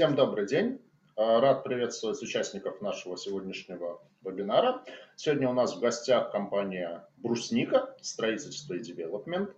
[0.00, 0.80] Всем добрый день.
[1.14, 4.82] А, рад приветствовать участников нашего сегодняшнего вебинара.
[5.14, 9.50] Сегодня у нас в гостях компания Брусника, строительство и девелопмент.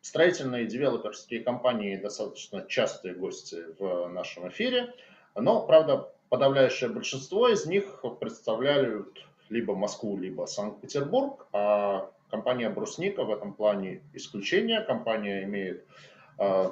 [0.00, 4.94] Строительные и девелоперские компании достаточно частые гости в нашем эфире,
[5.34, 13.30] но, правда, подавляющее большинство из них представляют либо Москву, либо Санкт-Петербург, а компания Брусника в
[13.30, 14.80] этом плане исключение.
[14.80, 15.84] Компания имеет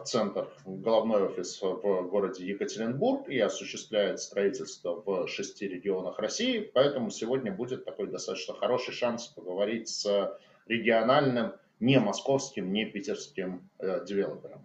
[0.04, 6.70] центр, головной офис в городе Екатеринбург и осуществляет строительство в шести регионах России.
[6.74, 14.04] Поэтому сегодня будет такой достаточно хороший шанс поговорить с региональным, не московским, не питерским э,
[14.04, 14.62] девелопером.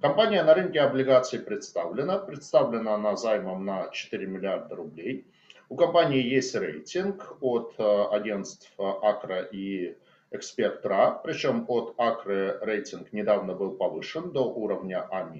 [0.00, 2.18] Компания на рынке облигаций представлена.
[2.18, 5.26] Представлена она займом на 4 миллиарда рублей.
[5.68, 9.96] У компании есть рейтинг от э, агентств Акра и
[10.34, 15.30] Эксперт.ра, причем от Акры рейтинг недавно был повышен до уровня А-.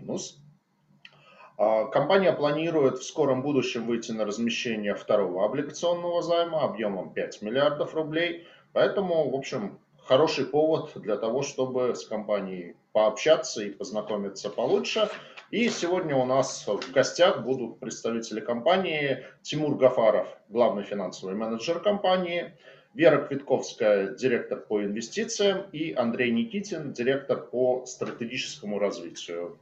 [1.57, 7.95] А, компания планирует в скором будущем выйти на размещение второго облигационного займа объемом 5 миллиардов
[7.95, 8.47] рублей.
[8.73, 15.09] Поэтому, в общем, хороший повод для того, чтобы с компанией пообщаться и познакомиться получше.
[15.51, 22.57] И сегодня у нас в гостях будут представители компании Тимур Гафаров, главный финансовый менеджер компании,
[22.95, 29.59] Вера Квитковская, директор по инвестициям, и Андрей Никитин, директор по стратегическому развитию.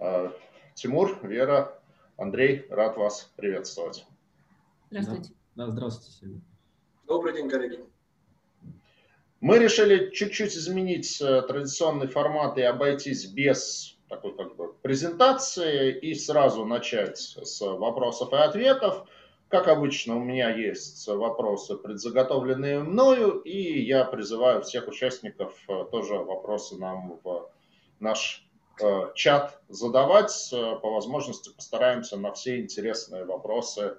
[0.00, 0.32] А,
[0.74, 1.80] Тимур, Вера,
[2.16, 4.04] Андрей, рад вас приветствовать.
[4.90, 5.30] Здравствуйте.
[5.54, 6.40] Да, здравствуйте, Сергей.
[7.06, 7.84] Добрый день, коллеги.
[9.40, 16.14] Мы решили чуть-чуть изменить э, традиционный формат и обойтись без такой как бы презентации и
[16.14, 19.06] сразу начать с вопросов и ответов.
[19.48, 26.14] Как обычно, у меня есть вопросы, предзаготовленные мною, и я призываю всех участников э, тоже
[26.14, 27.48] вопросы нам в
[28.00, 28.44] наш
[28.82, 30.32] э, чат задавать.
[30.52, 33.98] Э, по возможности постараемся на все интересные вопросы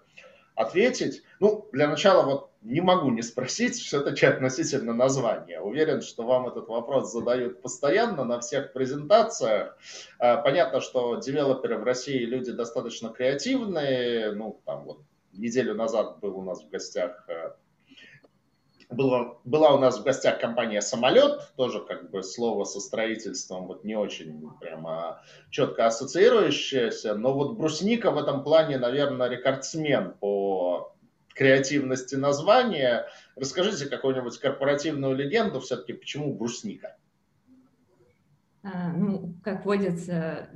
[0.55, 1.23] ответить.
[1.39, 5.61] Ну, для начала вот не могу не спросить все-таки относительно названия.
[5.61, 9.77] Уверен, что вам этот вопрос задают постоянно на всех презентациях.
[10.17, 14.97] Понятно, что девелоперы в России люди достаточно креативные, ну, там вот
[15.33, 17.51] неделю назад был у нас в гостях э,
[18.89, 23.83] было, была у нас в гостях компания «Самолет», тоже как бы слово со строительством вот
[23.83, 30.95] не очень прямо четко ассоциирующееся, но вот «Брусника» в этом плане, наверное, рекордсмен по
[31.33, 33.07] креативности названия.
[33.35, 36.95] Расскажите какую-нибудь корпоративную легенду все-таки, почему «Брусника»?
[38.63, 40.49] Ну, как водится,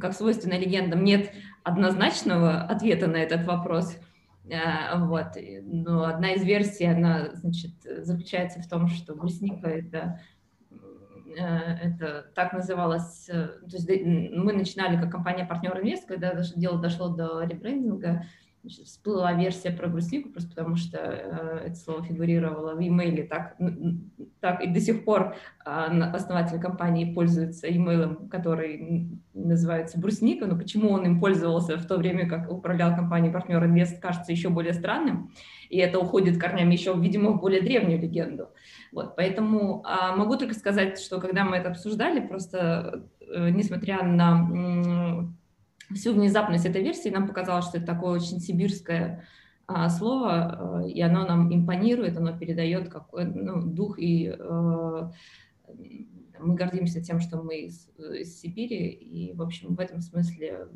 [0.00, 1.32] как свойственно легендам, нет
[1.66, 3.98] однозначного ответа на этот вопрос.
[4.48, 5.36] А, вот.
[5.62, 10.20] Но одна из версий, она, значит, заключается в том, что брусника– это
[11.36, 17.08] э, это так называлось, э, то есть мы начинали как компания-партнер Инвест, когда дело дошло
[17.08, 18.26] до ребрендинга,
[18.68, 23.24] всплыла версия про бруснику, просто потому что э, это слово фигурировало в имейле.
[23.24, 23.56] Так,
[24.40, 30.90] так и до сих пор э, основатель компании пользуется имейлом, который называется брусника, но почему
[30.90, 35.30] он им пользовался в то время, как управлял компанией партнер Инвест, кажется еще более странным,
[35.68, 38.50] и это уходит корнями еще, видимо, в более древнюю легенду.
[38.92, 45.28] Вот, поэтому э, могу только сказать, что когда мы это обсуждали, просто э, несмотря на
[45.94, 49.26] всю внезапность этой версии нам показалось, что это такое очень сибирское
[49.66, 55.12] а, слово, а, и оно нам импонирует, оно передает какой ну, дух, и а,
[56.38, 60.68] мы гордимся тем, что мы из, из Сибири, и, в общем, в этом смысле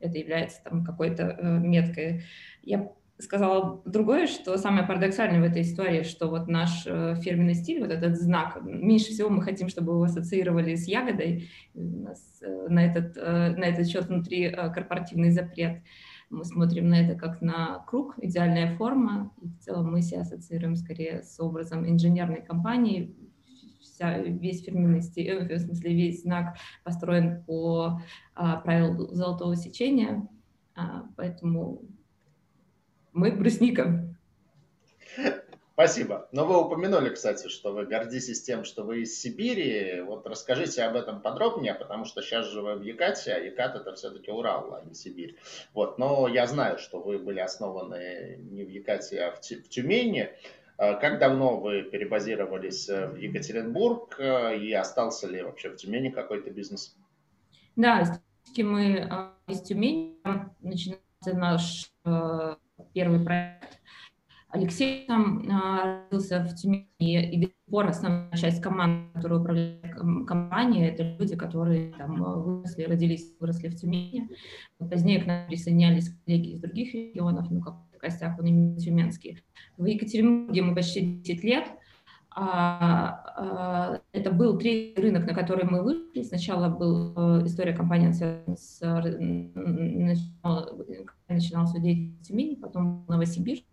[0.00, 2.22] это является там какой-то э, меткой.
[2.62, 2.92] Я
[3.22, 7.90] сказала другое, что самое парадоксальное в этой истории, что вот наш э, фирменный стиль, вот
[7.90, 11.48] этот знак, меньше всего мы хотим, чтобы его ассоциировали с ягодой.
[11.74, 15.82] У нас э, на этот, э, на этот счет внутри корпоративный запрет.
[16.30, 20.76] Мы смотрим на это как на круг, идеальная форма, и в целом мы себя ассоциируем
[20.76, 23.14] скорее с образом инженерной компании,
[23.80, 28.00] вся, весь фирменный стиль, в смысле весь знак построен по
[28.34, 30.26] а, правилу золотого сечения,
[30.74, 31.82] а, поэтому
[33.12, 34.12] мы брусника.
[35.74, 36.28] Спасибо.
[36.32, 40.02] Но вы упомянули, кстати, что вы гордитесь тем, что вы из Сибири.
[40.02, 43.94] Вот расскажите об этом подробнее, потому что сейчас же вы в Якате, а Якат это
[43.94, 45.36] все-таки Урал, а не Сибирь.
[45.72, 45.98] Вот.
[45.98, 50.30] Но я знаю, что вы были основаны не в Якате, а в, Тюмени.
[50.76, 56.96] А как давно вы перебазировались в Екатеринбург и остался ли вообще в Тюмени какой-то бизнес?
[57.76, 58.20] Да,
[58.58, 59.10] мы
[59.48, 60.18] из Тюмени
[60.60, 61.90] начинается наш
[62.92, 63.82] первый проект
[64.52, 69.94] Алексей там а, родился в Тюмени, и до сих пор основная часть команды, которая управляет
[70.26, 74.28] компанией, это люди, которые там выросли, родились, выросли в Тюмени.
[74.78, 79.42] Позднее к нам присоединялись коллеги из других регионов, ну, как в костях он именно тюменский.
[79.78, 81.68] В Екатеринбурге мы почти 10 лет.
[82.34, 86.22] А, а, это был третий рынок, на который мы вышли.
[86.22, 90.84] Сначала была э, история компании с начинала,
[91.28, 93.64] начинала свою деятельность в Тюмени, потом Новосибирск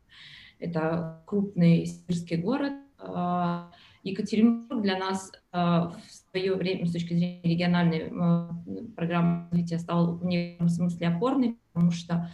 [0.60, 2.74] это крупный сибирский город.
[2.98, 3.72] А,
[4.04, 5.96] Екатеринбург для нас в
[6.32, 8.50] свое время с точки зрения региональной а,
[8.96, 12.30] программы развития стал в некотором смысле опорный, потому что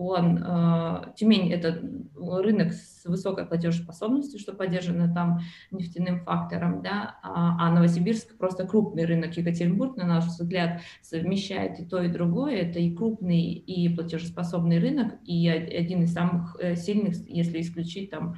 [0.00, 1.82] он, э, Тюмень– это
[2.16, 5.40] рынок с высокой платежеспособностью, что поддержано там
[5.70, 9.36] нефтяным фактором, да, а, а Новосибирск просто крупный рынок.
[9.36, 12.56] Екатеринбург, на наш взгляд, совмещает и то, и другое.
[12.56, 18.36] Это и крупный, и платежеспособный рынок, и один из самых э, сильных, если исключить там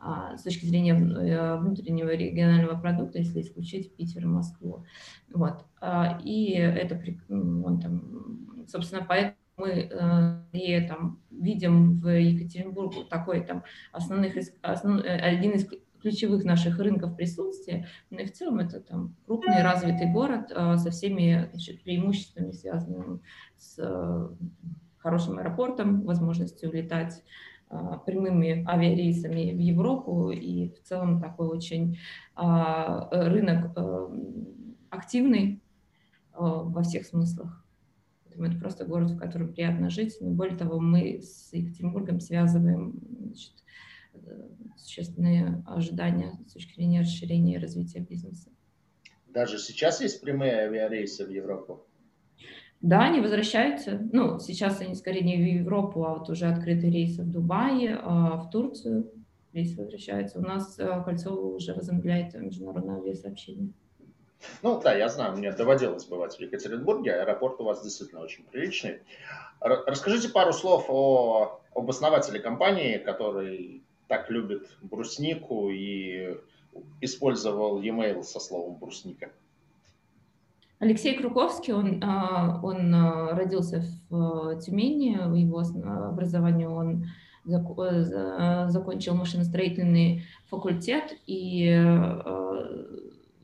[0.00, 4.84] а, с точки зрения э, внутреннего регионального продукта, если исключить Питер и Москву.
[5.32, 5.64] Вот.
[5.80, 13.44] А, и это, он там, собственно, поэтому мы э, и там видим в Екатеринбурге такой
[13.44, 15.68] там основных, основ, э, один из
[16.02, 20.90] ключевых наших рынков присутствия, но и в целом это там крупный развитый город э, со
[20.90, 23.20] всеми значит, преимуществами, связанными
[23.56, 23.78] с
[24.98, 27.22] хорошим аэропортом, возможностью летать
[27.70, 31.98] э, прямыми авиарейсами в Европу и в целом такой очень
[32.36, 33.76] э, рынок
[34.90, 35.62] активный
[36.34, 37.61] во всех смыслах.
[38.38, 40.16] Это просто город, в котором приятно жить.
[40.20, 43.52] Но более того, мы с Екатеринбургом связываем значит,
[44.14, 48.50] э, существенные ожидания с точки зрения расширения и развития бизнеса.
[49.26, 51.86] Даже сейчас есть прямые авиарейсы в Европу?
[52.82, 54.00] Да, они возвращаются.
[54.12, 58.36] Ну, сейчас они скорее не в Европу, а вот уже открытые рейсы в Дубае, а
[58.38, 59.10] в Турцию
[59.52, 60.38] рейсы возвращаются.
[60.38, 63.72] У нас э, Кольцово уже возобновляет международное авиасообщение.
[64.62, 69.00] Ну да, я знаю, мне доводилось бывать в Екатеринбурге, аэропорт у вас действительно очень приличный.
[69.60, 76.36] Расскажите пару слов о, об основателе компании, который так любит бруснику и
[77.00, 79.30] использовал e-mail со словом брусника.
[80.78, 87.06] Алексей Круковский, он, а, он а, родился в Тюмени, его образование он
[87.46, 92.66] э, закончил машиностроительный факультет и а,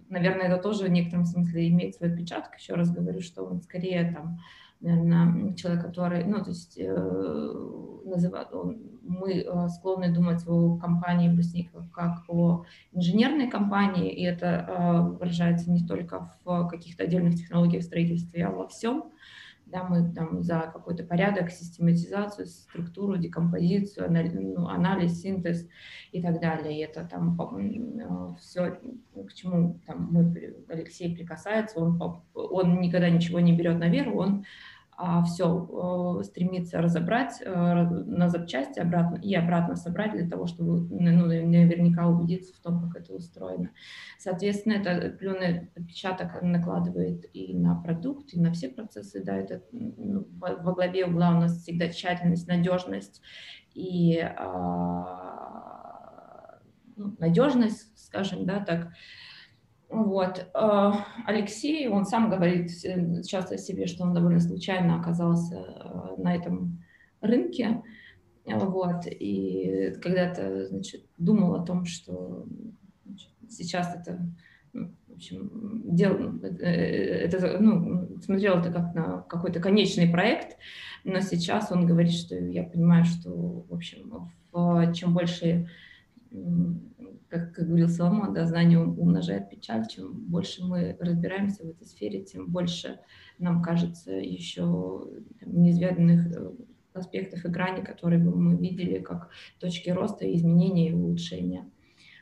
[0.08, 2.56] наверное, это тоже в некотором смысле имеет свой отпечаток.
[2.58, 4.38] Еще раз говорю, что он скорее там,
[4.80, 6.86] наверное, человек, который, ну, то есть э,
[8.04, 14.46] называют, он, мы э, склонны думать о компании Брусников как о инженерной компании, и это
[14.46, 19.04] э, выражается не только в каких-то отдельных технологиях строительства, а во всем
[19.70, 25.68] да, мы там за какой-то порядок, систематизацию, структуру, декомпозицию, анализ, ну, анализ, синтез
[26.12, 26.78] и так далее.
[26.78, 28.80] И это там э, все,
[29.14, 32.00] к чему там мы, Алексей прикасается, он,
[32.34, 34.44] он никогда ничего не берет на веру, он
[35.26, 42.08] все стремится разобрать э, на запчасти обратно и обратно собрать для того, чтобы ну, наверняка
[42.08, 43.70] убедиться в том, как это устроено.
[44.18, 49.22] Соответственно, это определенный отпечаток накладывает и на продукт, и на все процессы.
[49.22, 53.22] Да, это ну, во главе угла у нас всегда тщательность, надежность
[53.74, 55.28] и а,
[56.96, 58.88] ну, надежность, скажем, да, так,
[59.88, 60.46] вот.
[60.54, 60.92] Э,
[61.26, 62.70] Алексей, он сам говорит
[63.26, 66.82] часто о себе, что он довольно случайно оказался э, на этом
[67.20, 67.82] рынке.
[68.44, 69.06] Вот.
[69.06, 72.46] И когда-то, значит, думал о том, что
[73.04, 74.20] значит, сейчас это,
[74.72, 80.56] ну, в общем, дел, э, это, ну, смотрел это как на какой-то конечный проект,
[81.04, 85.68] но сейчас он говорит, что я понимаю, что, в общем, в, чем больше
[87.28, 89.86] как, как говорил Соломон, да, знание умножает печаль.
[89.86, 93.00] Чем больше мы разбираемся в этой сфере, тем больше
[93.38, 95.08] нам кажется еще
[95.44, 96.52] неизведанных э,
[96.94, 99.30] аспектов и граней, которые бы мы видели как
[99.60, 101.68] точки роста, изменения и улучшения.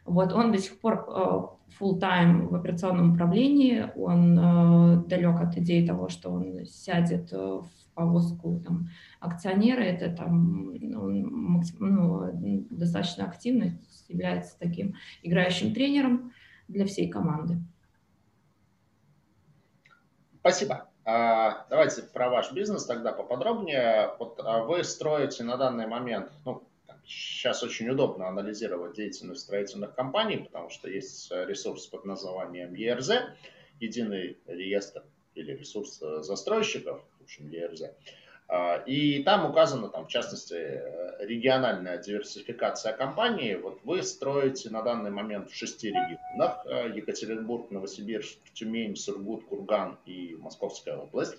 [0.05, 5.57] Вот он до сих пор э, full time в операционном управлении, он э, далек от
[5.57, 8.89] идеи того, что он сядет в повозку там,
[9.21, 16.33] акционера, это там ну, ну, достаточно активно является таким играющим тренером
[16.69, 17.59] для всей команды.
[20.41, 20.89] Спасибо.
[21.05, 24.15] А, давайте про ваш бизнес тогда поподробнее.
[24.19, 26.63] Вот а вы строите на данный момент, ну,
[27.05, 33.37] сейчас очень удобно анализировать деятельность строительных компаний, потому что есть ресурс под названием ERZ,
[33.81, 37.95] единый реестр или ресурс застройщиков, в общем, ERZ.
[38.49, 40.55] А, и там указана, там, в частности,
[41.21, 43.55] региональная диверсификация компании.
[43.55, 46.65] Вот вы строите на данный момент в шести регионах.
[46.95, 51.37] Екатеринбург, Новосибирск, Тюмень, Сургут, Курган и Московская область.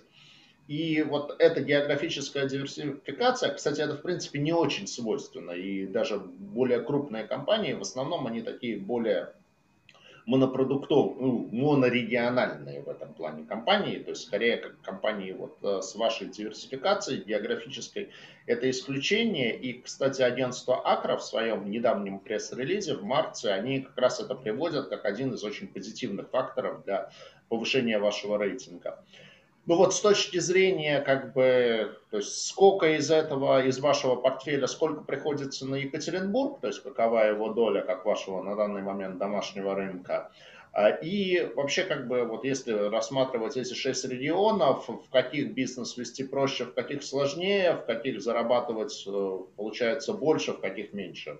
[0.68, 5.52] И вот эта географическая диверсификация, кстати, это в принципе не очень свойственно.
[5.52, 9.32] И даже более крупные компании, в основном они такие более
[10.28, 15.94] монопродуктов, ну, монорегиональные в этом плане компании, то есть скорее как компании вот э, с
[15.94, 18.10] вашей диверсификацией географической,
[18.44, 19.56] это исключение.
[19.56, 24.88] И, кстати, агентство Акра в своем недавнем пресс-релизе в марте, они как раз это приводят
[24.88, 27.10] как один из очень позитивных факторов для
[27.48, 29.02] повышения вашего рейтинга.
[29.68, 34.66] Ну вот с точки зрения, как бы, то есть сколько из этого, из вашего портфеля,
[34.66, 39.74] сколько приходится на Екатеринбург, то есть какова его доля, как вашего на данный момент домашнего
[39.74, 40.32] рынка,
[40.72, 46.24] а, и вообще, как бы, вот если рассматривать эти шесть регионов, в каких бизнес вести
[46.24, 51.38] проще, в каких сложнее, в каких зарабатывать э, получается больше, в каких меньше?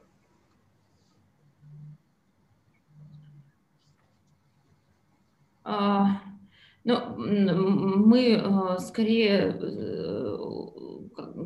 [5.65, 6.38] Uh...
[6.89, 10.39] Ну, мы э, скорее, э,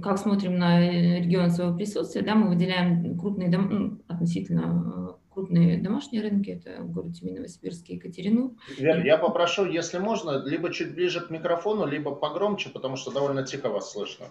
[0.00, 5.82] как смотрим на регион своего присутствия, да, мы выделяем крупные, дом, ну, относительно э, крупные
[5.82, 8.52] домашние рынки, это город Тюмень, Новосибирск и Екатеринбург.
[8.78, 13.42] Вер, я попрошу, если можно, либо чуть ближе к микрофону, либо погромче, потому что довольно
[13.42, 14.26] тихо вас слышно.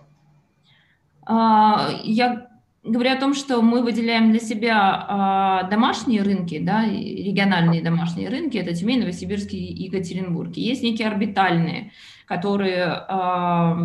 [1.25, 2.50] А, я
[2.83, 8.57] говоря о том, что мы выделяем для себя а, домашние рынки, да, региональные домашние рынки,
[8.57, 10.55] это Тюмень, Новосибирск и Екатеринбург.
[10.55, 11.91] есть некие орбитальные,
[12.25, 13.75] которые а,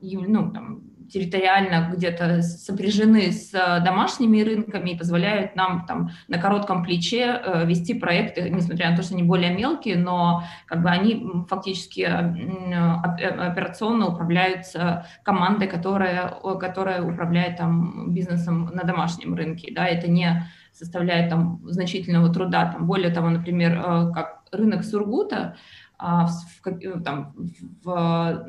[0.00, 6.82] ну, там, территориально где-то сопряжены с э, домашними рынками и позволяют нам там на коротком
[6.82, 11.26] плече э, вести проекты, несмотря на то, что они более мелкие, но как бы они
[11.48, 20.46] фактически операционно управляются командой, которая, которая управляет там бизнесом на домашнем рынке, да, это не
[20.72, 25.56] составляет там значительного труда, там более того, например, э, как рынок Сургута,
[25.98, 27.34] а, в, там,
[27.82, 28.46] в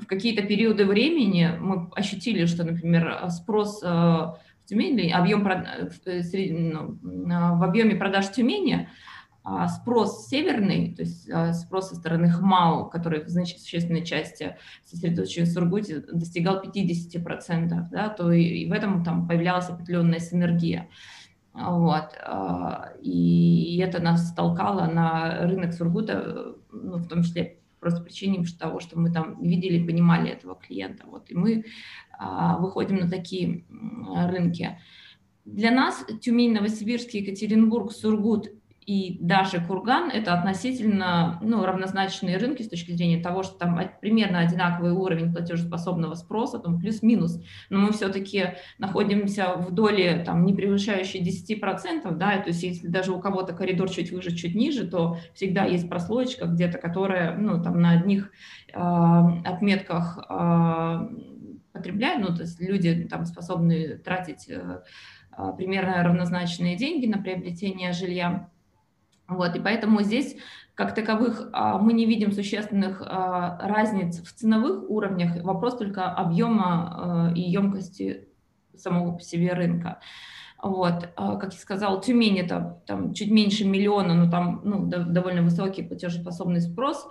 [0.00, 5.90] в какие-то периоды времени мы ощутили, что, например, спрос э, в Тюмени, объем, э,
[6.32, 6.98] ну,
[7.58, 8.88] в объеме продаж Тюмени
[9.50, 15.44] а спрос северный, то есть э, спрос со стороны ХМАУ, который в существенной части сосредоточен
[15.44, 20.88] в Сургуте, достигал 50%, да, то и, и в этом там появлялась определенная синергия.
[21.54, 22.14] Вот.
[23.02, 28.98] И это нас толкало на рынок Сургута, ну, в том числе просто причине того, что
[28.98, 31.04] мы там видели, понимали этого клиента.
[31.06, 31.64] Вот, и мы
[32.18, 33.64] а, выходим на такие
[34.14, 34.78] рынки.
[35.44, 38.50] Для нас Тюмень, Новосибирск, Екатеринбург, Сургут
[38.88, 44.38] и даже Курган– это относительно ну, равнозначные рынки с точки зрения того, что там примерно
[44.38, 51.20] одинаковый уровень платежеспособного спроса, там плюс-минус, но мы все-таки находимся в доле, там, не превышающей
[51.20, 55.66] 10%, да, то есть если даже у кого-то коридор чуть выше, чуть ниже, то всегда
[55.66, 58.30] есть прослоечка где-то, которая, ну, там, на одних
[58.72, 58.80] э,
[59.44, 61.08] отметках э,
[61.74, 64.80] потребляют, ну, то есть люди там способны тратить э,
[65.58, 68.48] примерно равнозначные деньги на приобретение жилья,
[69.28, 70.36] вот, и поэтому здесь,
[70.74, 75.44] как таковых, а, мы не видим существенных а, разниц в ценовых уровнях.
[75.44, 78.28] Вопрос только объема а, и емкости
[78.74, 80.00] самого по себе рынка.
[80.60, 85.82] Вот, как я сказал, Тюмень это там чуть меньше миллиона, но там ну, довольно высокий
[85.82, 87.08] платежеспособный спрос,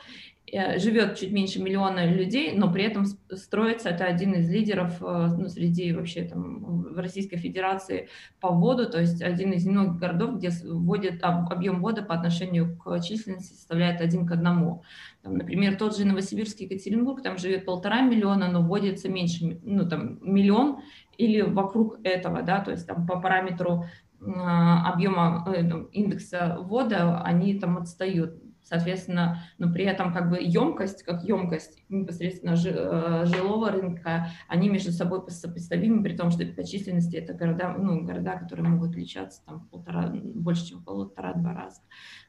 [0.50, 5.28] Э, живет чуть меньше миллиона людей, но при этом строится, это один из лидеров э,
[5.38, 8.08] ну, среди вообще там в Российской Федерации
[8.40, 13.02] по воду, то есть один из немногих городов, где вводит, объем воды по отношению к
[13.02, 14.84] численности составляет один к одному.
[15.28, 20.20] Там, например, тот же Новосибирский Екатеринбург, там живет полтора миллиона, но вводится меньше, ну там
[20.22, 20.80] миллион
[21.18, 23.84] или вокруг этого, да, то есть там по параметру
[24.22, 25.46] э, объема
[25.92, 28.42] индекса ввода они там отстают.
[28.68, 34.92] Соответственно, но при этом как бы емкость, как емкость непосредственно э, жилого рынка, они между
[34.92, 39.68] собой сопоставимы, при том, что по численности это города, ну, города, которые могут отличаться там
[39.72, 41.80] полтора, больше, чем полтора-два раза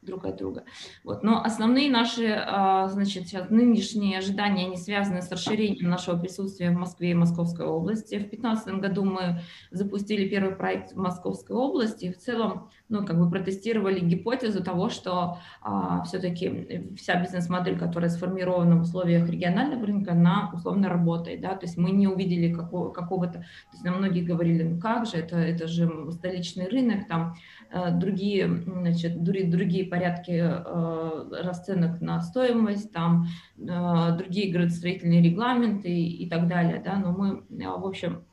[0.01, 0.63] друг от друга.
[1.03, 1.23] Вот.
[1.23, 6.77] Но основные наши, а, значит, сейчас нынешние ожидания, они связаны с расширением нашего присутствия в
[6.77, 8.15] Москве и Московской области.
[8.15, 9.41] В 2015 году мы
[9.71, 15.37] запустили первый проект в Московской области в целом, ну, как бы протестировали гипотезу того, что
[15.61, 21.55] а, все-таки все-таки вся бизнес-модель, которая сформирована в условиях регионального рынка, она условно работает, да,
[21.55, 25.17] то есть мы не увидели какого, какого-то, то есть нам многие говорили, ну как же,
[25.17, 27.35] это, это же столичный рынок, там
[27.71, 33.27] э, другие, значит, другие, порядки э, расценок на стоимость, там
[33.57, 38.23] э, другие градостроительные регламенты и, и так далее, да, но мы, в общем,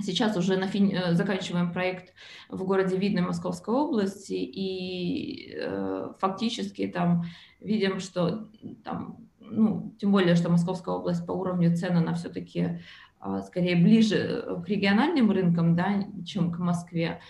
[0.00, 0.90] Сейчас уже на фин...
[0.94, 2.14] Э, заканчиваем проект
[2.48, 7.24] в городе Видной Московской области, и э, фактически там
[7.60, 8.48] видим, что
[8.84, 12.80] там, ну, тем более, что Московская область по уровню цен, она все-таки
[13.20, 17.20] э, скорее ближе к региональным рынкам, да, чем к Москве.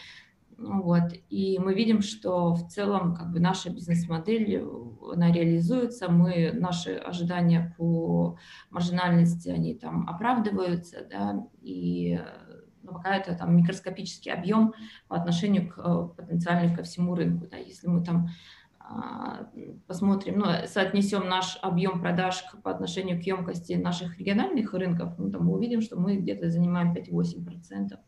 [0.59, 1.13] Вот.
[1.31, 4.63] И мы видим, что в целом как бы наша бизнес-модель,
[5.11, 8.37] она реализуется, мы, наши ожидания по
[8.71, 12.21] маржинальности, они там оправдываются, да, и
[12.89, 14.75] но пока это там микроскопический объем
[15.09, 17.47] по отношению к э, потенциально ко всему рынку.
[17.47, 18.29] Да, если мы там
[18.81, 19.51] а,
[19.87, 25.45] посмотрим, ну, соотнесем наш объем продаж по отношению к емкости наших региональных рынков, ну, там
[25.45, 27.99] мы увидим, что мы где-то занимаем 5-8%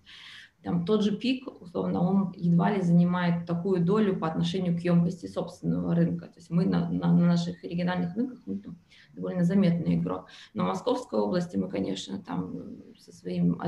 [0.62, 5.26] там тот же пик, условно, он едва ли занимает такую долю по отношению к емкости
[5.26, 6.26] собственного рынка.
[6.26, 8.76] То есть мы на, на, на наших региональных рынках мы там
[9.14, 10.28] довольно заметный игрок.
[10.52, 13.58] Но в Московской области мы, конечно, там со своим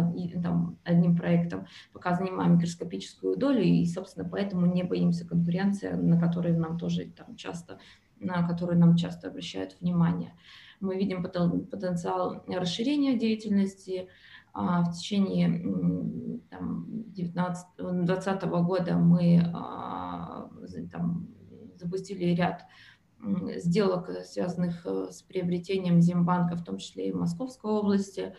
[0.43, 6.57] там, одним проектом пока занимаем микроскопическую долю, и, собственно, поэтому не боимся конкуренции, на которой
[6.57, 7.79] нам тоже там часто,
[8.21, 10.35] на которую нам часто обращают внимание.
[10.81, 14.09] Мы видим потенциал расширения деятельности,
[14.55, 15.49] в течение
[16.51, 20.51] 2020 года мы а,
[20.91, 21.29] там,
[21.77, 22.67] запустили ряд
[23.57, 28.35] сделок, связанных э, с приобретением Зембанка, в том числе и в Московской области,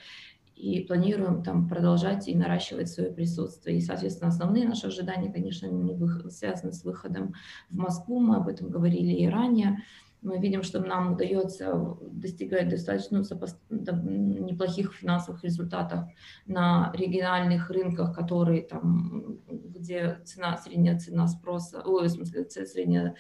[0.56, 3.78] и планируем там продолжать и наращивать свое присутствие.
[3.78, 5.98] И, соответственно, основные наши ожидания, конечно, не
[6.30, 7.34] связаны с выходом
[7.70, 9.80] в Москву, мы об этом говорили и ранее
[10.24, 13.24] мы видим, что нам удается достигать достаточно
[13.70, 16.06] неплохих финансовых результатов
[16.46, 23.16] на региональных рынках, которые там, где цена, средняя цена спроса, ой, в смысле, средняя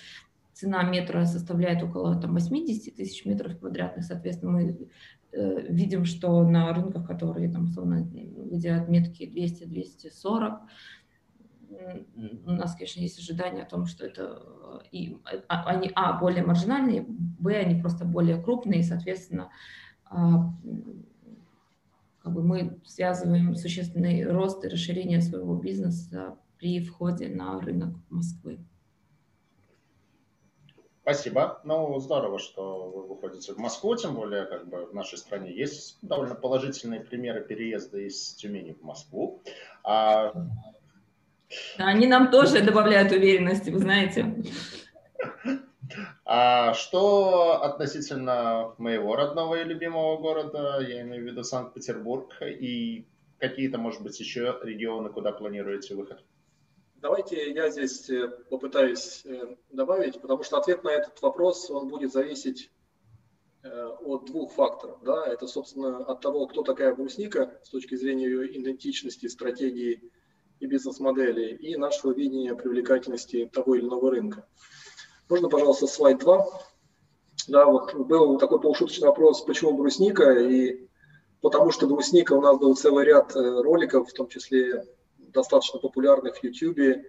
[0.54, 4.90] цена метра составляет около там, 80 тысяч метров квадратных, соответственно, мы
[5.32, 8.08] э, видим, что на рынках, которые там, условно,
[8.52, 10.60] где отметки 200-240,
[12.46, 16.44] у нас, конечно, есть ожидание о том, что это э, и, а, они, а, более
[16.44, 19.50] маржинальные, б, они просто более крупные, и, соответственно,
[20.06, 20.54] а,
[22.21, 28.60] как бы мы связываем существенный рост и расширение своего бизнеса при входе на рынок Москвы.
[31.04, 31.60] Спасибо.
[31.65, 35.98] Ну, здорово, что вы выходите в Москву, тем более, как бы в нашей стране есть
[36.02, 39.43] довольно положительные примеры переезда из Тюмени в Москву.
[39.84, 40.32] А
[41.78, 44.36] они нам тоже добавляют уверенности, вы знаете.
[46.26, 53.06] А что относительно моего родного и любимого города, я имею в виду Санкт-Петербург, и
[53.38, 56.24] какие-то, может быть, еще регионы, куда планируете выход?
[56.96, 62.13] Давайте я здесь э, попытаюсь э, добавить, потому что ответ на этот вопрос, он будет
[62.13, 62.72] зависеть
[63.62, 65.04] э, от двух факторов.
[65.04, 65.28] Да?
[65.28, 70.10] Это, собственно, от того, кто такая брусника с точки зрения ее идентичности, стратегии
[70.63, 74.47] и бизнес-модели, и нашего видения привлекательности того или иного рынка.
[75.30, 76.47] Можно, пожалуйста, слайд 2?
[77.49, 80.88] Да, вот был такой полушуточный вопрос, почему брусника, и
[81.41, 84.86] потому что брусника у нас был целый ряд э, роликов, в том числе
[85.17, 87.04] достаточно популярных в YouTube,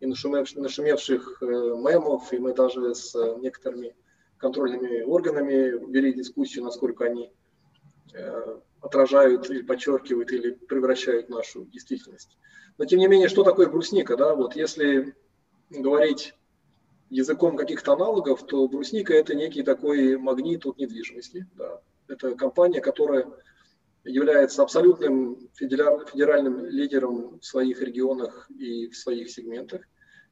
[0.00, 3.96] и нашумевших, нашумевших э, мемов, и мы даже с некоторыми
[4.36, 7.30] контрольными органами вели дискуссию, насколько они э,
[8.80, 12.38] отражают или подчеркивают или превращают нашу действительность.
[12.78, 14.16] Но тем не менее, что такое брусника?
[14.16, 14.34] Да?
[14.34, 15.14] Вот если
[15.70, 16.34] говорить
[17.10, 21.46] языком каких-то аналогов, то брусника это некий такой магнит от недвижимости.
[21.56, 21.80] Да.
[22.06, 23.26] Это компания, которая
[24.04, 29.82] является абсолютным федеральным лидером в своих регионах и в своих сегментах.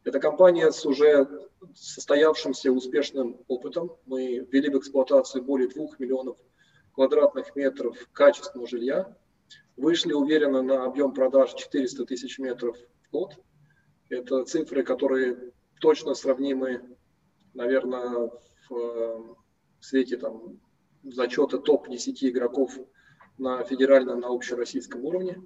[0.04, 3.90] Это компания с уже состоявшимся успешным опытом.
[4.06, 6.36] Мы ввели в эксплуатацию более двух миллионов
[6.96, 9.16] квадратных метров качественного жилья
[9.76, 13.37] вышли уверенно на объем продаж 400 тысяч метров в год.
[14.09, 16.96] Это цифры, которые точно сравнимы,
[17.52, 18.30] наверное,
[18.68, 19.37] в,
[19.80, 20.59] свете там,
[21.02, 22.72] зачета топ-10 игроков
[23.37, 25.44] на федеральном, на общероссийском уровне.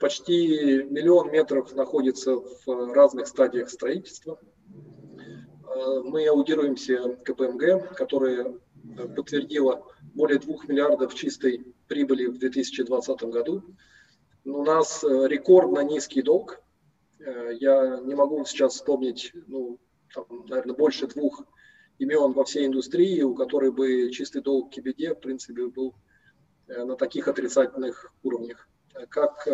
[0.00, 4.40] Почти миллион метров находится в разных стадиях строительства.
[6.02, 8.58] Мы аудируемся КПМГ, которая
[9.14, 9.84] подтвердила
[10.14, 13.62] более 2 миллиардов чистой прибыли в 2020 году.
[14.44, 16.62] У нас э, рекордно низкий долг.
[17.18, 19.78] Э, я не могу сейчас вспомнить, ну,
[20.14, 21.44] там, наверное, больше двух
[21.98, 25.94] имен во всей индустрии, у которой бы чистый долг к беде, в принципе, был
[26.66, 28.68] на таких отрицательных уровнях.
[29.10, 29.46] Как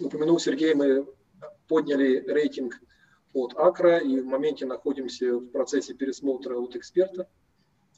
[0.00, 1.06] упомянул Сергей, мы
[1.68, 2.80] подняли рейтинг
[3.32, 7.28] от Акра и в моменте находимся в процессе пересмотра от эксперта.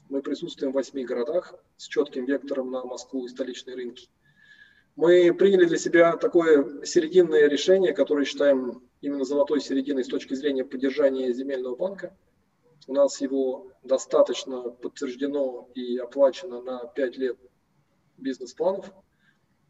[0.09, 4.07] Мы присутствуем в восьми городах с четким вектором на Москву и столичные рынки.
[4.95, 10.63] Мы приняли для себя такое серединное решение, которое считаем именно золотой серединой с точки зрения
[10.63, 12.17] поддержания земельного банка.
[12.87, 17.37] У нас его достаточно подтверждено и оплачено на 5 лет
[18.17, 18.89] бизнес-планов.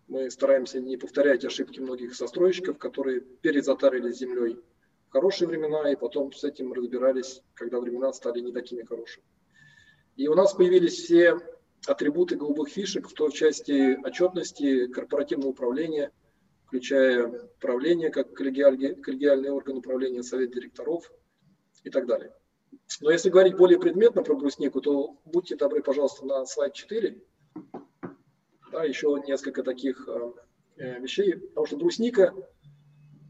[0.08, 4.60] Мы стараемся не повторять ошибки многих застройщиков, которые перезатарили землей
[5.10, 9.26] в хорошие времена и потом с этим разбирались, когда времена стали не такими хорошими.
[10.18, 11.38] И у нас появились все
[11.86, 16.12] атрибуты голубых фишек в той части отчетности корпоративного управления,
[16.66, 21.12] включая управление как коллегиальный, коллегиальный орган управления, совет директоров
[21.84, 22.34] и так далее.
[23.00, 27.22] Но если говорить более предметно про бруснику, то будьте добры, пожалуйста, на слайд 4.
[28.72, 30.32] Да, еще несколько таких э,
[30.78, 31.36] э, вещей.
[31.36, 32.34] Потому что брусника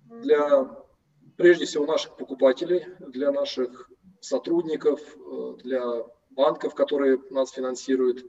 [0.10, 0.84] для,
[1.36, 6.06] прежде всего, наших покупателей, для наших сотрудников, э, для
[6.38, 8.26] банков, которые нас финансируют,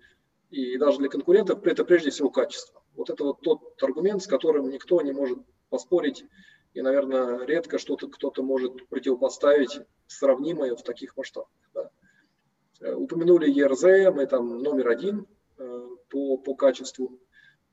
[0.50, 2.82] и даже для конкурентов, это прежде всего качество.
[2.96, 6.24] Вот это вот тот аргумент, с которым никто не может поспорить,
[6.72, 11.50] и, наверное, редко что-то кто-то может противопоставить сравнимое в таких масштабах.
[11.74, 11.90] Да.
[12.80, 15.26] Э, упомянули ЕРЗ, мы там номер один
[15.58, 17.18] э, по, по качеству.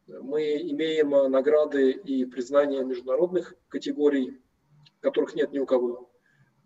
[0.07, 4.39] Мы имеем награды и признания международных категорий,
[4.99, 6.11] которых нет ни у кого.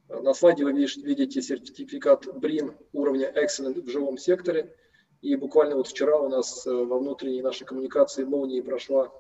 [0.10, 4.76] На слайде вы видите сертификат BRIN уровня Excellent в живом секторе.
[5.22, 9.12] И буквально вот вчера у нас э, во внутренней нашей коммуникации молнии прошла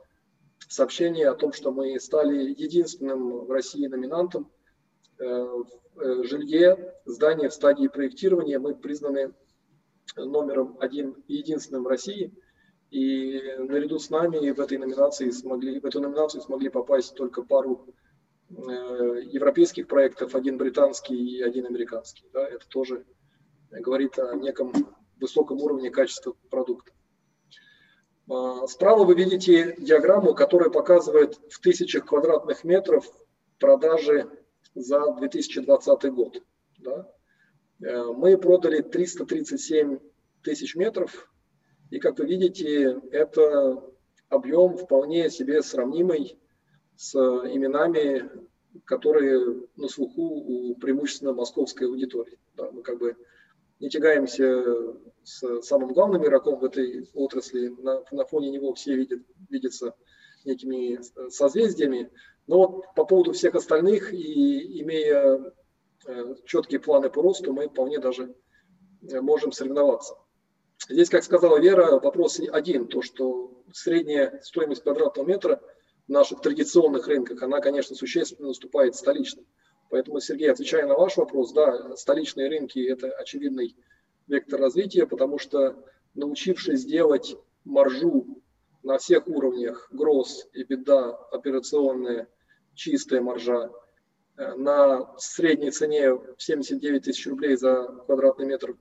[0.67, 4.49] сообщение о том, что мы стали единственным в России номинантом
[5.19, 8.58] э, в э, жилье, здание в стадии проектирования.
[8.58, 9.34] Мы признаны
[10.15, 12.34] номером один единственным в России.
[12.89, 17.86] И наряду с нами в этой номинации смогли, в эту номинацию смогли попасть только пару
[18.49, 22.25] европейских проектов, один британский и один американский.
[22.33, 23.05] Да, это тоже
[23.71, 24.73] говорит о неком
[25.19, 26.91] высоком уровне качества продукта.
[28.29, 33.05] А, справа вы видите диаграмму, которая показывает в тысячах квадратных метров
[33.59, 34.29] продажи
[34.75, 36.41] за 2020 год.
[36.77, 37.12] Да.
[37.81, 39.99] Э, мы продали 337
[40.43, 41.31] тысяч метров,
[41.89, 43.83] и как вы видите, это
[44.29, 46.39] объем вполне себе сравнимый
[46.99, 48.29] с именами,
[48.83, 52.38] которые на слуху у преимущественно московской аудитории.
[52.57, 53.15] Да, мы как бы
[53.79, 54.65] не тягаемся
[55.23, 59.95] с самым главным игроком в этой отрасли, на, на фоне него все видят, видятся
[60.43, 62.12] некими созвездиями,
[62.47, 65.53] но вот по поводу всех остальных и имея
[66.05, 68.35] э, четкие планы по росту, мы вполне даже
[69.09, 70.15] э, можем соревноваться.
[70.89, 75.62] Здесь, как сказала Вера, вопрос один, то, что средняя стоимость квадратного метра–
[76.10, 79.45] наших традиционных рынках, она, конечно, существенно наступает столичным.
[79.89, 83.76] Поэтому, Сергей, отвечая на ваш вопрос, да, столичные рынки– это очевидный
[84.28, 88.41] вектор развития, потому что научившись делать маржу
[88.84, 92.28] на всех уровнях, гроз, и беда, операционная,
[92.76, 93.72] чистая маржа,
[94.38, 98.78] э, на средней цене 79 тысяч рублей за квадратный метр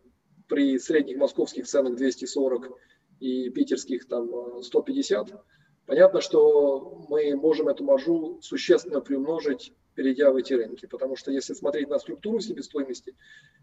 [0.46, 2.70] при средних московских ценах 240
[3.20, 5.42] и питерских там 150,
[5.88, 11.54] Понятно, что мы можем эту маржу существенно приумножить, перейдя в эти рынки, потому что если
[11.54, 13.16] смотреть на структуру себестоимости,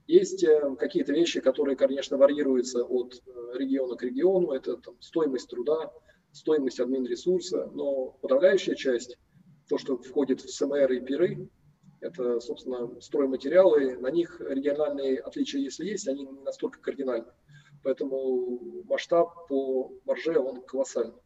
[0.08, 5.52] есть э, какие-то вещи, которые, конечно, варьируются от э, региона к региону, это там, стоимость
[5.52, 5.94] труда,
[6.32, 9.20] стоимость админ-ресурса, но подавляющая часть,
[9.70, 11.48] то, что входит в СМР и ПИРы,
[12.02, 17.32] это, собственно, стройматериалы, на них региональные отличия, если есть, они не настолько кардинальны.
[17.84, 21.22] Поэтому масштаб по марже, он колоссальный.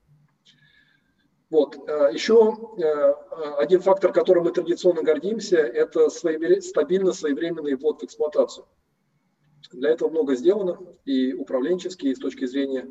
[1.49, 1.77] Вот.
[1.87, 3.13] Э, Еще э,
[3.57, 8.65] один фактор, которым мы традиционно гордимся, это стабильно своевременный ввод в эксплуатацию.
[9.71, 12.87] Для этого много сделано и управленчески, и с точки зрения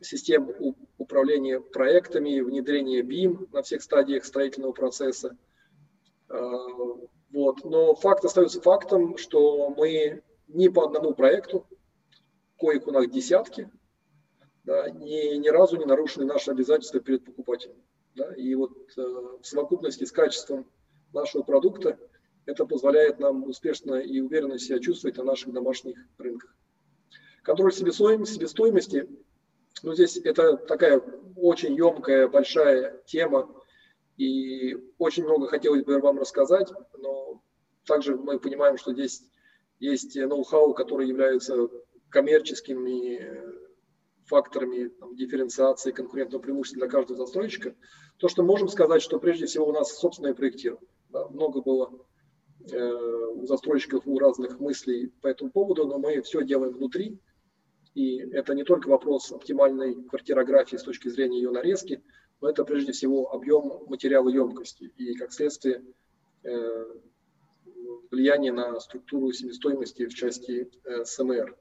[0.00, 0.54] систем
[0.98, 5.36] управления проектами, внедрения BIM на всех стадиях строительного процесса.
[6.28, 6.40] Э,
[7.30, 7.64] вот.
[7.64, 11.66] Но факт остается фактом, что мы ни по одному проекту,
[12.58, 13.70] коих у нас десятки,
[14.68, 17.76] да, ни, ни разу не нарушены наши обязательства перед покупателем.
[18.14, 20.70] Да, и вот э, в совокупности с качеством
[21.14, 21.98] нашего продукта
[22.44, 26.54] это позволяет нам успешно и уверенно себя чувствовать на наших домашних рынках.
[27.42, 29.08] Контроль себестоимости, себестоимости
[29.82, 31.02] ну, здесь это такая
[31.36, 33.50] очень емкая, большая тема,
[34.18, 37.40] и очень много хотелось бы вам рассказать, но
[37.86, 39.22] также мы понимаем, что здесь
[39.78, 41.68] есть ноу-хау, которые являются
[42.10, 43.66] коммерческими
[44.28, 47.74] факторами там, дифференциации конкурентного преимущества для каждого застройщика,
[48.18, 50.88] то, что можем сказать, что прежде всего у нас собственное проектирование.
[51.08, 52.06] Да, много было
[52.70, 52.92] э,
[53.34, 57.18] у застройщиков у разных мыслей по этому поводу, но мы все делаем внутри.
[57.94, 62.02] И это не только вопрос оптимальной квартирографии с точки зрения ее нарезки,
[62.40, 65.82] но это прежде всего объем материала емкости и, как следствие,
[66.44, 66.84] э,
[68.10, 71.56] влияние на структуру себестоимости в части э, СМР.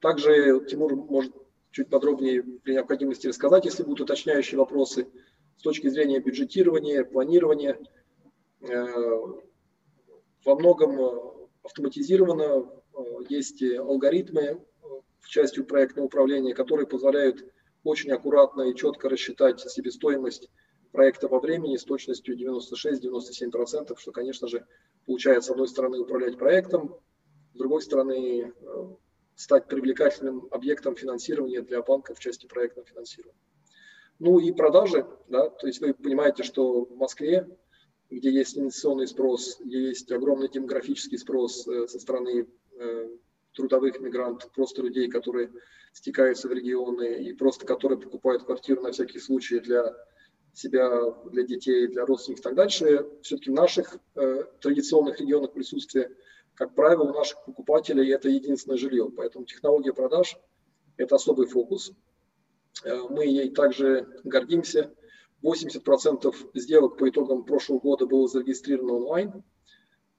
[0.00, 1.32] Также Тимур может
[1.72, 5.08] чуть подробнее при необходимости рассказать, если будут уточняющие вопросы
[5.56, 7.78] с точки зрения бюджетирования, планирования.
[8.60, 8.86] Э,
[10.44, 14.64] во многом э, автоматизировано, э, есть алгоритмы
[15.20, 17.44] в части проектного управления, которые позволяют
[17.84, 20.50] очень аккуратно и четко рассчитать себестоимость
[20.92, 24.66] проекта во времени с точностью 96-97%, что, конечно же,
[25.06, 26.96] получается, с одной стороны, управлять проектом,
[27.54, 28.52] с другой стороны,
[29.34, 33.38] стать привлекательным объектом финансирования для банка в части проектного финансирования.
[34.18, 37.48] Ну и продажи, да, то есть вы понимаете, что в Москве,
[38.10, 42.46] где есть инвестиционный спрос, где есть огромный демографический спрос э, со стороны
[42.78, 43.08] э,
[43.54, 45.50] трудовых мигрантов, просто людей, которые
[45.92, 49.94] стекаются в регионы и просто которые покупают квартиру на всякий случай для
[50.52, 53.06] себя, для детей, для родственников и так дальше.
[53.22, 56.10] Все-таки в наших э, традиционных регионах присутствие
[56.54, 59.10] как правило, у наших покупателей это единственное жилье.
[59.16, 60.36] Поэтому технология продаж–
[60.96, 61.92] это особый фокус.
[62.84, 64.92] Э, мы ей также гордимся.
[65.42, 69.44] 80% сделок по итогам прошлого года было зарегистрировано онлайн.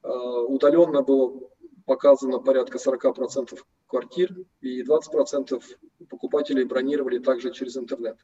[0.03, 1.49] Э, удаленно было
[1.85, 5.61] показано порядка 40% квартир, и 20%
[6.09, 8.17] покупателей бронировали также через интернет.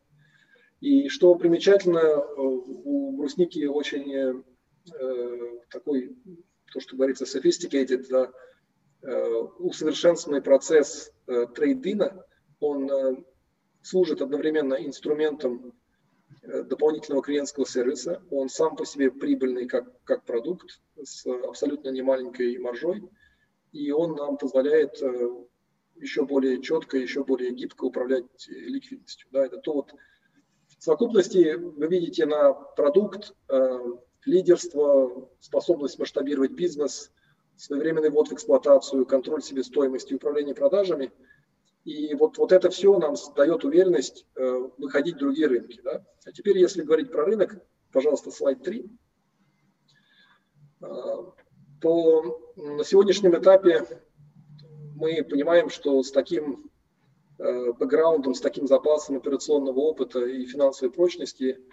[0.81, 4.43] И что примечательно, э, у брусники очень
[5.69, 6.15] такой
[6.69, 8.31] то, что говорится sophisticated, да,
[9.01, 9.27] э,
[9.59, 12.23] усовершенствованный процесс э, трейдина,
[12.59, 13.23] он э,
[13.81, 15.73] служит одновременно инструментом
[16.43, 18.21] дополнительного клиентского сервиса.
[18.29, 23.03] Он сам по себе прибыльный как, как продукт с абсолютно немаленькой маржой.
[23.71, 25.01] И он нам позволяет
[25.95, 29.27] еще более четко, еще более гибко управлять ликвидностью.
[29.31, 29.93] Да, это то вот
[30.77, 33.33] в совокупности вы видите на продукт
[34.25, 37.11] лидерство, способность масштабировать бизнес,
[37.55, 41.11] своевременный ввод в эксплуатацию, контроль себестоимости, управление продажами.
[41.85, 45.81] И вот, вот это все нам дает уверенность э, выходить в другие рынки.
[45.83, 46.05] Да?
[46.25, 47.57] А теперь, если говорить про рынок,
[47.91, 48.89] пожалуйста, слайд 3.
[50.81, 51.33] А,
[51.81, 53.85] то на сегодняшнем этапе
[54.95, 56.69] мы понимаем, что с таким
[57.37, 61.59] э, бэкграундом, с таким запасом операционного опыта и финансовой прочности–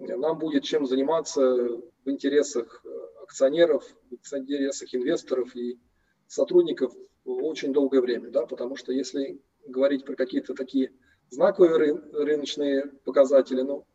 [0.00, 2.88] нам будет чем заниматься в интересах э,
[3.22, 5.78] акционеров, в интересах инвесторов и
[6.26, 6.92] сотрудников
[7.24, 10.92] очень долгое время, да, потому что если говорить про какие-то такие
[11.30, 13.86] знаковые ры, рыночные показатели, ну,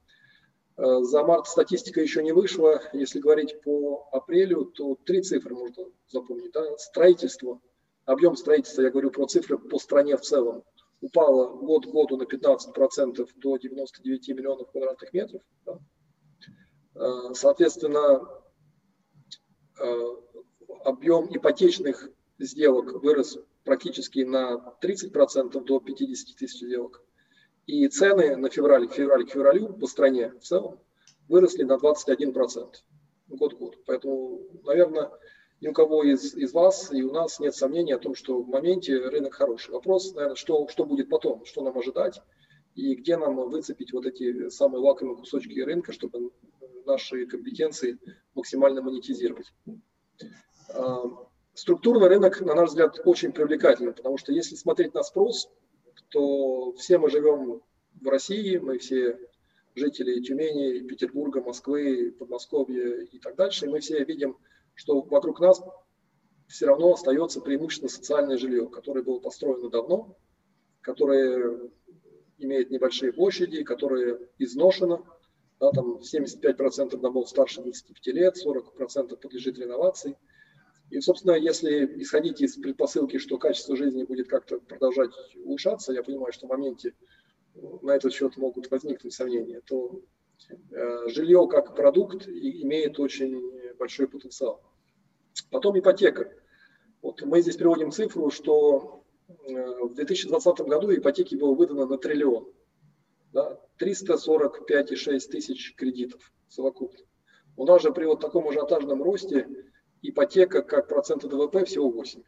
[0.78, 2.82] э, за март статистика еще не вышла.
[2.94, 6.52] Если говорить по апрелю, то три цифры можно запомнить.
[6.52, 6.78] Да?
[6.78, 7.60] Строительство,
[8.06, 10.64] объем строительства, я говорю про цифры по стране в целом,
[11.02, 15.42] упало год к году на 15% до 99 миллионов квадратных метров.
[15.66, 15.80] Да?
[16.96, 18.28] Э, соответственно,
[19.80, 20.10] э,
[20.84, 27.04] объем ипотечных сделок вырос практически на 30% до 50 тысяч сделок.
[27.66, 30.80] И цены на февраль, февраль к февралю по стране в целом
[31.30, 32.76] выросли на 21%
[33.30, 33.78] год-год.
[33.86, 35.12] Поэтому, наверное,
[35.62, 38.50] ни у кого из, из вас и у нас нет сомнений о том, что в
[38.50, 39.72] моменте рынок хороший.
[39.72, 42.22] Вопрос, наверное, что, что будет потом, что нам ожидать
[42.76, 46.32] и где нам выцепить вот эти самые лакомые кусочки рынка, чтобы
[46.86, 48.00] наши компетенции
[48.36, 49.54] максимально монетизировать.
[50.70, 51.04] А,
[51.54, 55.50] структурный рынок, на наш взгляд, очень привлекательный, потому что если смотреть на спрос,
[56.10, 57.62] то все мы живем
[58.02, 59.18] в России, мы все
[59.76, 64.38] жители Тюмени, Петербурга, Москвы, Подмосковья и так дальше, и мы все видим,
[64.76, 65.62] что вокруг нас
[66.48, 70.16] все равно остается преимущественно социальное жилье, которое было построено давно,
[70.82, 71.72] которое
[72.38, 75.06] имеет небольшие площади, которое изношено,
[75.64, 80.18] да, там 75% домов старше 25 лет, 40% подлежит реновации.
[80.90, 86.34] И, собственно, если исходить из предпосылки, что качество жизни будет как-то продолжать улучшаться, я понимаю,
[86.34, 86.94] что в моменте
[87.82, 90.02] на этот счет могут возникнуть сомнения, то
[90.50, 93.42] э, жилье как продукт имеет очень
[93.80, 94.62] большой потенциал.
[95.50, 96.34] Потом ипотека.
[97.02, 102.52] Вот мы здесь приводим цифру, что э, в 2020 году ипотеки было выдано на триллион
[103.34, 107.06] да, 345,6 тысяч кредитов совокупно.
[107.58, 109.48] У нас же при вот таком ажиотажном росте
[110.02, 112.24] ипотека как процент ВВП всего 8.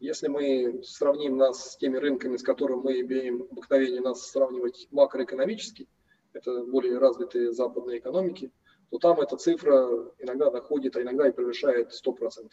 [0.00, 5.88] Если мы сравним нас с теми рынками, с которыми мы имеем обыкновение нас сравнивать макроэкономически,
[6.32, 8.52] это более развитые западные экономики,
[8.90, 12.50] то там эта цифра иногда доходит, а иногда и превышает 100%.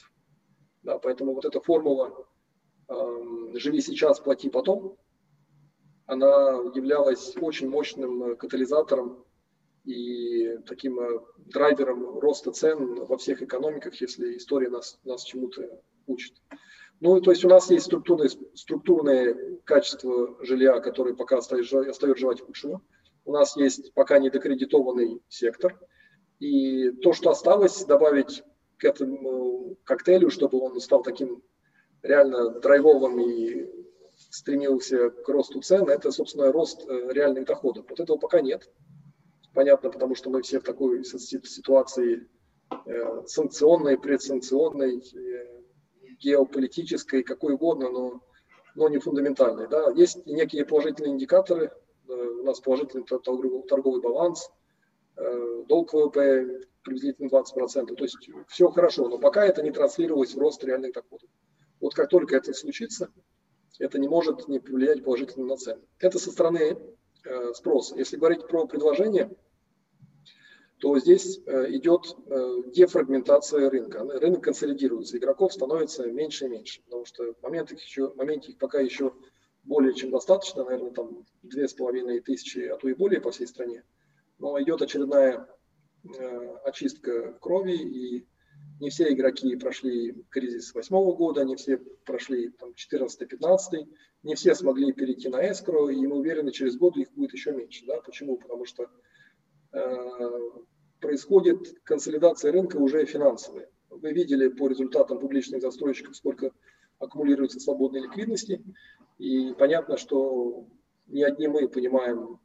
[0.84, 2.26] Да, поэтому вот эта формула
[2.88, 2.94] э,
[3.56, 4.98] «живи сейчас, плати потом»,
[6.12, 9.24] она являлась очень мощным катализатором
[9.86, 16.34] и таким э, драйвером роста цен во всех экономиках, если история нас, нас чему-то учит.
[17.00, 22.82] Ну, то есть у нас есть структурные, структурные качества жилья, которые пока остаются желать худшего.
[23.24, 25.80] У нас есть пока недокредитованный сектор.
[26.40, 28.44] И то, что осталось, добавить
[28.78, 31.42] к этому коктейлю, чтобы он стал таким
[32.04, 33.82] реально драйвовым и
[34.32, 37.86] стремился к росту цен, это, собственно, рост э, реальных доходов.
[37.90, 38.72] Вот этого пока нет.
[39.54, 42.30] Понятно, потому что мы все в такой ситуации
[42.86, 45.62] э, санкционной, предсанкционной, э,
[46.18, 48.22] геополитической, какой угодно, но,
[48.76, 49.68] но не фундаментальной.
[49.68, 49.92] Да?
[49.92, 51.72] Есть некие положительные индикаторы.
[52.08, 54.50] У нас положительный торговый, баланс,
[55.68, 57.96] долг ВВП приблизительно 20%.
[57.96, 58.18] То есть
[58.48, 61.30] все хорошо, но пока это не транслировалось в рост реальных доходов.
[61.80, 63.12] Вот как только это случится,
[63.80, 65.82] это не может не повлиять положительно на цены.
[66.00, 66.78] Это со стороны
[67.24, 67.96] э, спроса.
[67.98, 69.32] Если говорить про предложение,
[70.80, 74.04] то здесь э, идет э, дефрагментация рынка.
[74.04, 78.58] Рынок консолидируется, игроков становится меньше и меньше, потому что в моменте, еще, в моменте их
[78.58, 79.14] пока еще
[79.64, 83.46] более чем достаточно, наверное, там две с половиной тысячи, а то и более по всей
[83.46, 83.84] стране.
[84.40, 85.48] Но идет очередная
[86.66, 88.28] очистка крови, и
[88.82, 93.88] не все игроки прошли кризис восьмого года, не все прошли там 14-15,
[94.24, 97.86] не все смогли перейти на эскро, и мы уверены, через год их будет еще меньше.
[97.86, 98.02] Да?
[98.02, 98.38] Почему?
[98.38, 98.90] Потому что
[99.72, 100.30] э,
[101.00, 103.70] происходит консолидация рынка уже финансовая.
[103.92, 106.52] Вы видели по результатам публичных застройщиков, сколько
[106.98, 108.64] аккумулируется свободной ликвидности,
[109.20, 110.66] и понятно, что
[111.06, 112.40] не одни мы понимаем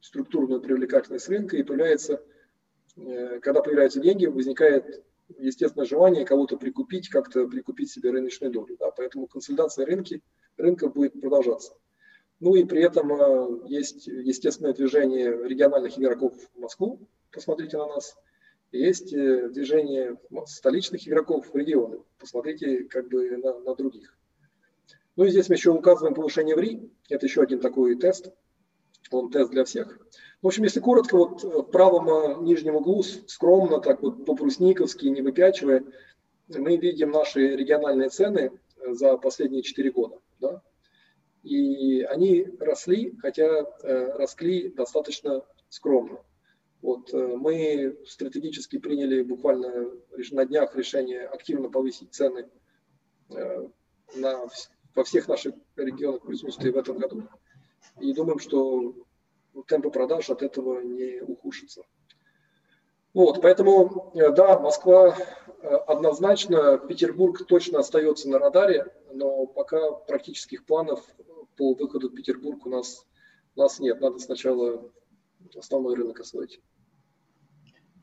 [0.00, 2.22] структурную привлекательность рынка, и появляется,
[2.96, 5.02] э, когда появляются деньги, возникает
[5.38, 8.76] естественное желание кого-то прикупить, как-то прикупить себе рыночную долю.
[8.78, 8.90] Да?
[8.90, 10.22] Поэтому консолидация рынки,
[10.56, 11.74] рынка будет продолжаться.
[12.40, 18.16] Ну и при этом э, есть естественное движение региональных игроков в Москву, посмотрите на нас.
[18.72, 24.18] Есть э, движение столичных игроков в регионы, посмотрите как бы на, на других.
[25.14, 28.32] Ну и здесь мы еще указываем повышение в РИ, это еще один такой тест,
[29.10, 29.98] он тест для всех.
[30.42, 35.22] В общем, если коротко, вот в правом э, нижнем углу, скромно, так вот по-брусниковски, не
[35.22, 35.84] выпячивая,
[36.48, 40.18] мы видим наши региональные цены э, за последние 4 года.
[40.40, 40.60] Да?
[41.44, 46.18] И они росли, хотя э, росли достаточно скромно.
[46.82, 49.92] Вот, мы стратегически приняли буквально
[50.32, 52.48] на днях решение активно повысить цены
[53.28, 54.40] на,
[54.96, 57.22] во всех наших регионах присутствия в этом году.
[58.00, 58.96] И думаем, что
[59.66, 61.82] темпы продаж от этого не ухудшатся.
[63.14, 70.64] Вот, поэтому, э, да, Москва э, однозначно, Петербург точно остается на радаре, но пока практических
[70.64, 71.04] планов
[71.56, 73.06] по выходу в Петербург у нас,
[73.54, 74.00] у нас нет.
[74.00, 74.90] Надо сначала
[75.54, 76.60] основной рынок освоить.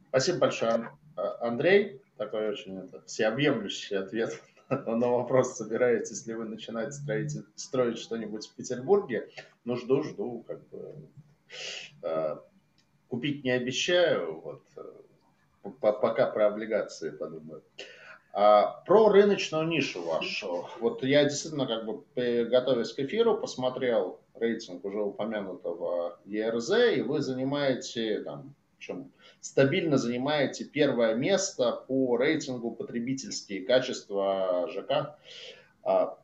[0.10, 2.02] Спасибо большое, а, Андрей.
[2.18, 8.56] Такой очень это, всеобъемлющий ответ на вопрос, собираетесь ли вы начинать строить, строить что-нибудь в
[8.56, 9.30] Петербурге.
[9.66, 10.96] Ну, жду, жду, как бы
[13.10, 17.64] купить не обещаю, вот, э, пока про облигации подумаю.
[18.32, 20.70] А, про рыночную нишу вашу.
[20.80, 22.04] Вот я действительно, как бы,
[22.46, 30.66] готовясь к эфиру, посмотрел рейтинг уже упомянутого ERZ, и вы занимаете, там, чем стабильно занимаете
[30.66, 35.18] первое место по рейтингу потребительские качества ЖК.
[35.84, 36.18] А,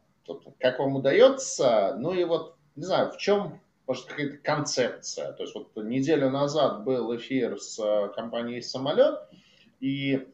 [0.59, 1.95] как вам удается?
[1.97, 5.34] Ну и вот, не знаю, в чем может, какая-то концепция.
[5.34, 9.19] То есть вот неделю назад был эфир с э, компанией «Самолет»,
[9.80, 10.28] и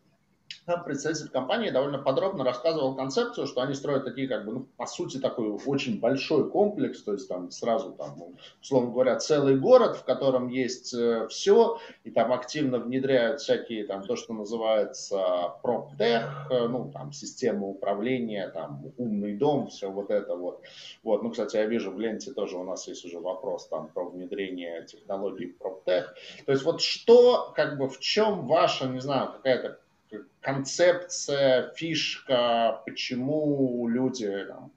[0.65, 4.85] там представитель компании довольно подробно рассказывал концепцию, что они строят такие, как бы, ну, по
[4.85, 9.97] сути, такой очень большой комплекс, то есть там сразу, там, ну, условно говоря, целый город,
[9.97, 16.47] в котором есть э, все, и там активно внедряют всякие, там, то, что называется проптех,
[16.49, 20.61] э, ну, там, система управления, там, умный дом, все вот это вот.
[21.03, 24.09] Вот, ну, кстати, я вижу в ленте тоже у нас есть уже вопрос там про
[24.09, 26.13] внедрение технологий проптех.
[26.45, 29.79] То есть вот что, как бы, в чем ваша, не знаю, какая-то
[30.41, 34.71] концепция, фишка, почему люди там,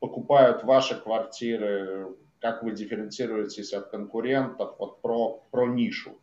[0.00, 2.08] покупают ваши квартиры,
[2.40, 6.18] как вы дифференцируетесь от конкурентов, вот про, про нишу.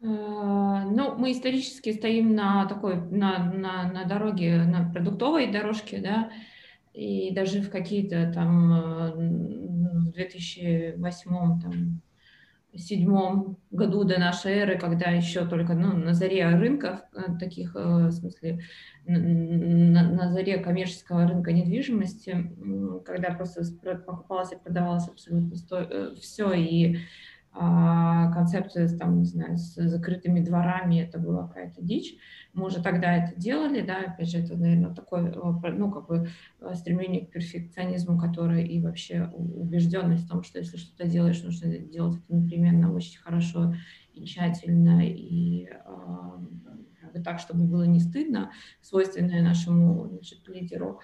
[0.00, 6.30] Ну, мы исторически стоим на такой, на, на, на дороге, на продуктовой дорожке, да,
[6.94, 9.12] и даже в какие-то там э,
[10.08, 12.00] в 2008 там,
[12.78, 17.78] седьмом году до нашей эры, когда еще только ну, на заре рынков, э, таких, э,
[17.78, 18.60] в смысле,
[19.06, 22.52] на, на заре коммерческого рынка недвижимости,
[23.04, 23.62] когда просто
[24.06, 26.98] покупалось и продавалось абсолютно сто, все, и
[27.52, 32.16] концепция там, не знаю, с закрытыми дворами, это была какая-то дичь.
[32.52, 36.28] Мы уже тогда это делали, да, опять же, это, наверное, такое, э, ну, как бы
[36.60, 41.78] э, стремление к перфекционизму, которое и вообще убежденность в том, что если что-то делаешь, нужно
[41.78, 43.74] делать это непременно очень хорошо
[44.14, 45.68] и тщательно, и
[47.24, 51.00] так, чтобы было не стыдно, свойственное нашему значит, лидеру.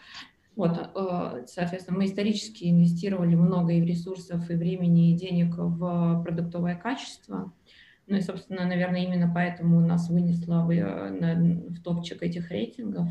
[0.56, 6.74] Вот, э, соответственно, мы исторически инвестировали много и ресурсов, и времени, и денег в продуктовое
[6.74, 7.52] качество.
[8.06, 13.08] Ну и, собственно, наверное, именно поэтому нас вынесло в, э, в топчик этих рейтингов,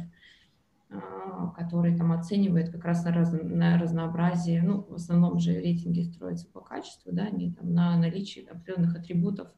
[0.89, 6.01] а, который там оценивает как раз на, раз, на разнообразие, ну, в основном же рейтинги
[6.01, 9.49] строятся по качеству, да, не там на наличии определенных атрибутов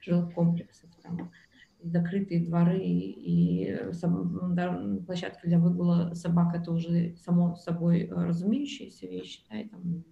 [0.00, 1.30] жилых комплексов, там,
[1.84, 3.76] закрытые дворы и
[5.06, 10.04] площадка для выгула собак это уже само собой разумеющаяся вещь, да, и там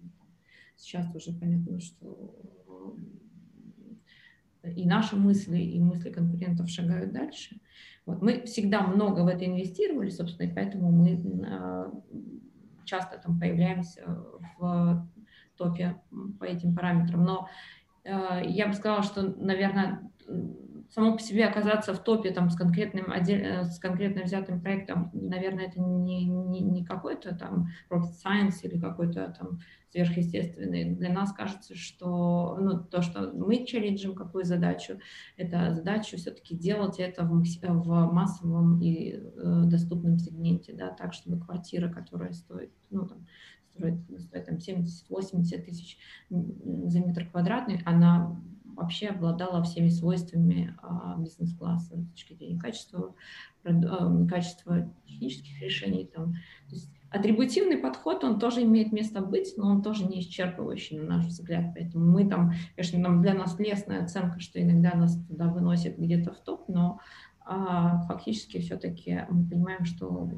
[0.75, 2.35] сейчас уже понятно, что
[4.63, 7.59] и наши мысли, и мысли конкурентов шагают дальше.
[8.05, 8.21] Вот.
[8.21, 11.91] Мы всегда много в это инвестировали, собственно, и поэтому мы а,
[12.85, 14.05] часто там появляемся
[14.57, 15.09] в
[15.57, 16.01] топе
[16.39, 17.23] по этим параметрам.
[17.23, 17.49] Но
[18.05, 20.09] я бы сказала, что, наверное,
[20.93, 25.09] само по себе оказаться в топе там, с, конкретным отдель, э, с конкретно взятым проектом,
[25.13, 30.95] наверное, это не, не, не какой-то там rocket science или какой-то там сверхъестественный.
[30.95, 34.99] Для нас кажется, что ну, то, что мы челленджим какую задачу,
[35.35, 41.43] это задачу все-таки делать это в, в массовом и э, доступном сегменте, да, так, чтобы
[41.43, 43.25] квартира, которая стоит, ну, там,
[43.71, 45.97] стоит, стоит там 70-80 тысяч
[46.29, 48.39] за метр квадратный, она
[48.75, 53.15] вообще обладала всеми свойствами а, бизнес-класса с точки зрения качества,
[53.63, 56.09] а, качества технических решений.
[56.13, 56.33] Там.
[56.69, 61.17] То есть атрибутивный подход, он тоже имеет место быть, но он тоже не исчерпывающий, на
[61.17, 61.73] наш взгляд.
[61.73, 66.33] Поэтому мы там, конечно, нам, для нас лестная оценка, что иногда нас туда выносят где-то
[66.33, 66.99] в топ, но
[67.45, 70.31] а, фактически все-таки мы понимаем, что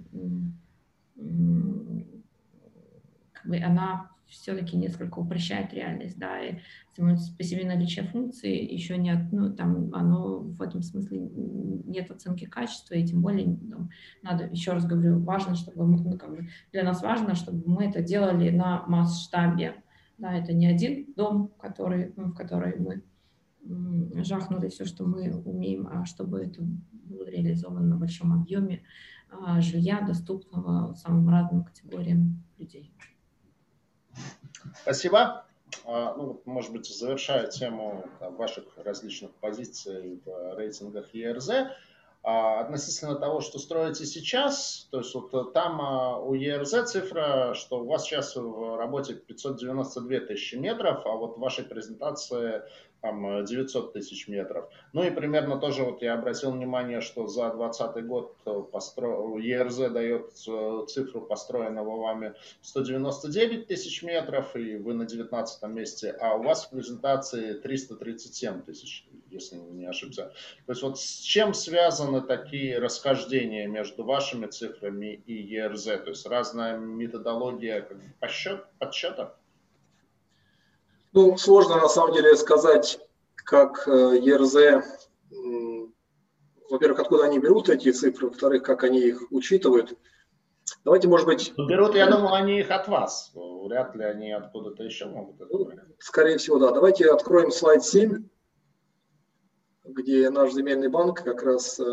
[3.34, 6.59] как бы она все-таки несколько упрощает реальность, да, и
[6.95, 12.45] само по себе наличие функции еще нет, ну, там, оно в этом смысле нет оценки
[12.45, 13.89] качества, и тем более там,
[14.21, 17.86] надо, еще раз говорю, важно, чтобы мы, ну, как бы для нас важно, чтобы мы
[17.86, 19.76] это делали на масштабе,
[20.17, 23.03] да, это не один дом, который, ну, в который мы
[24.23, 28.84] жахнули все, что мы умеем, а чтобы это было реализовано на большом объеме
[29.30, 32.93] а, жилья, доступного самым разным категориям людей.
[34.82, 35.45] Спасибо.
[35.86, 41.49] А, ну, может быть, завершая тему ваших различных позиций в рейтингах ЕРЗ,
[42.24, 47.82] а, относительно того, что строите сейчас, то есть вот там а, у ЕРЗ цифра, что
[47.82, 52.63] у вас сейчас в работе 592 тысячи метров, а вот в вашей презентации
[53.02, 54.70] там 900 э, тысяч метров.
[54.93, 59.38] Ну и примерно тоже вот я обратил внимание, что за 2020 год э, постро...
[59.38, 66.36] ЕРЗ дает э, цифру построенного вами 199 тысяч метров, и вы на 19 месте, а
[66.36, 70.34] у вас в презентации 337 тысяч, если не ошибся.
[70.66, 75.84] То есть вот с чем связаны такие расхождения между вашими цифрами и ЕРЗ?
[75.84, 77.88] То есть разная методология
[78.20, 79.36] подсчета?
[81.16, 82.99] Ну, сложно на самом деле сказать,
[83.36, 84.84] как э, ЕРЗ,
[86.70, 89.97] во-первых, откуда они берут эти цифры, во-вторых, как они их учитывают.
[90.84, 91.53] Давайте, может быть...
[91.55, 93.32] Ну, берут, я думаю, они их от вас.
[93.34, 95.80] Вряд ли они откуда-то еще могут это брать.
[95.99, 96.72] Скорее всего, да.
[96.72, 98.28] Давайте откроем слайд 7,
[99.86, 101.86] где наш земельный банк как раз э,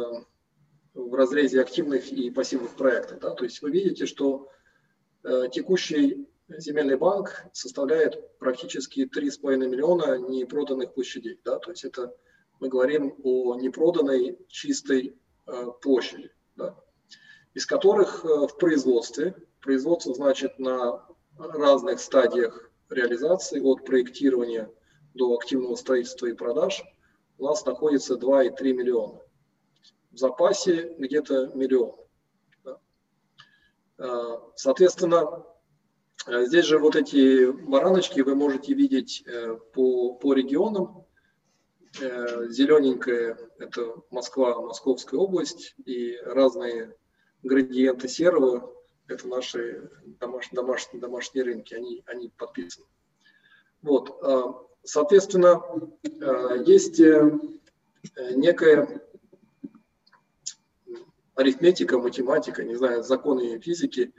[0.94, 3.20] в разрезе активных и пассивных проектов.
[3.20, 3.30] Да?
[3.30, 4.48] То есть вы видите, что
[5.22, 6.26] э, текущий
[6.58, 11.40] земельный банк составляет практически 3,5 миллиона непроданных площадей.
[11.44, 11.58] Да?
[11.58, 12.14] То есть это
[12.60, 16.76] мы говорим о непроданной чистой э, площади, да?
[17.54, 21.06] из которых э, в производстве, производство значит на
[21.38, 24.70] разных стадиях реализации, от проектирования
[25.14, 26.82] до активного строительства и продаж,
[27.38, 29.20] у нас находится 2,3 миллиона.
[30.10, 31.96] В запасе где-то миллион.
[33.98, 35.44] Э, соответственно,
[36.26, 41.04] здесь же вот эти бараночки вы можете видеть э, по, по регионам.
[42.00, 46.94] э, зелененькое– это Москва, Московская область, и разные
[47.42, 48.72] градиенты серого–
[49.08, 52.86] это наши домаш, домашние, домашние рынки, они, они подписаны.
[53.82, 54.16] Вот,
[54.84, 55.60] соответственно,
[56.04, 57.00] э, есть
[58.30, 59.02] некая
[61.34, 64.12] арифметика, математика, не знаю, законы физики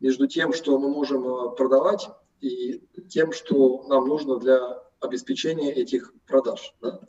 [0.00, 2.08] между тем, что мы можем продавать,
[2.40, 6.74] и тем, что нам нужно для обеспечения этих продаж.
[6.80, 7.00] Да?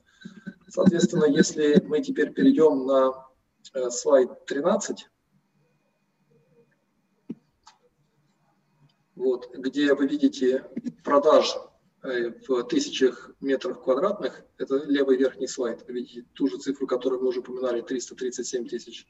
[0.68, 3.28] Соответственно, если мы теперь перейдем на
[3.74, 5.10] э, слайд 13,
[9.16, 10.66] вот, где вы видите
[11.04, 11.56] продаж
[12.04, 17.22] э, в тысячах метров квадратных, это левый верхний слайд, вы видите ту же цифру, которую
[17.22, 19.08] мы уже упоминали, 337 тысяч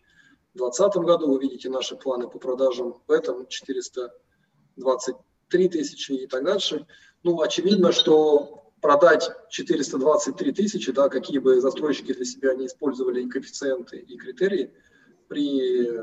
[0.55, 6.85] 2020 году, вы видите наши планы по продажам в этом, 423 тысячи и так дальше.
[7.23, 13.29] Ну, очевидно, что продать 423 тысячи, да, какие бы застройщики для себя не использовали и
[13.29, 14.73] коэффициенты, и критерии,
[15.27, 15.99] при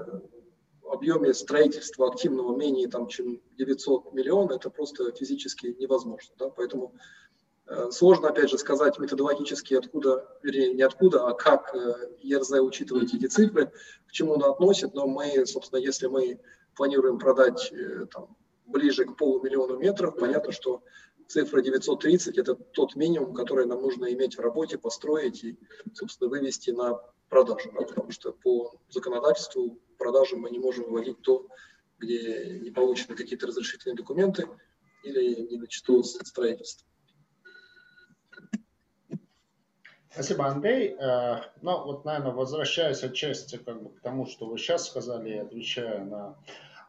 [0.91, 6.35] объеме строительства активного менее там, чем 900 миллионов, это просто физически невозможно.
[6.39, 6.49] Да?
[6.49, 6.95] Поэтому
[7.91, 13.27] сложно, опять же, сказать методологически, откуда, вернее, не откуда, а как э, ЕРЗ учитывает эти
[13.27, 13.73] цифры,
[14.07, 16.41] к чему он относит, но мы, собственно, если мы
[16.75, 20.83] планируем продать э, там, ближе к полумиллиону метров, понятно, что
[21.27, 25.59] цифра 930– это тот минимум, который нам нужно иметь в работе, построить и,
[25.93, 27.71] собственно, вывести на продажу.
[27.79, 31.47] Да, потому что по законодательству продажи мы не можем выводить то,
[31.99, 34.49] где не получены какие-то разрешительные документы
[35.03, 36.87] или не начато строительство.
[40.19, 40.97] Спасибо, Андрей.
[40.99, 46.05] Э, ну, вот, наверное, возвращаясь отчасти как бы, к тому, что вы сейчас сказали, отвечая
[46.05, 46.35] на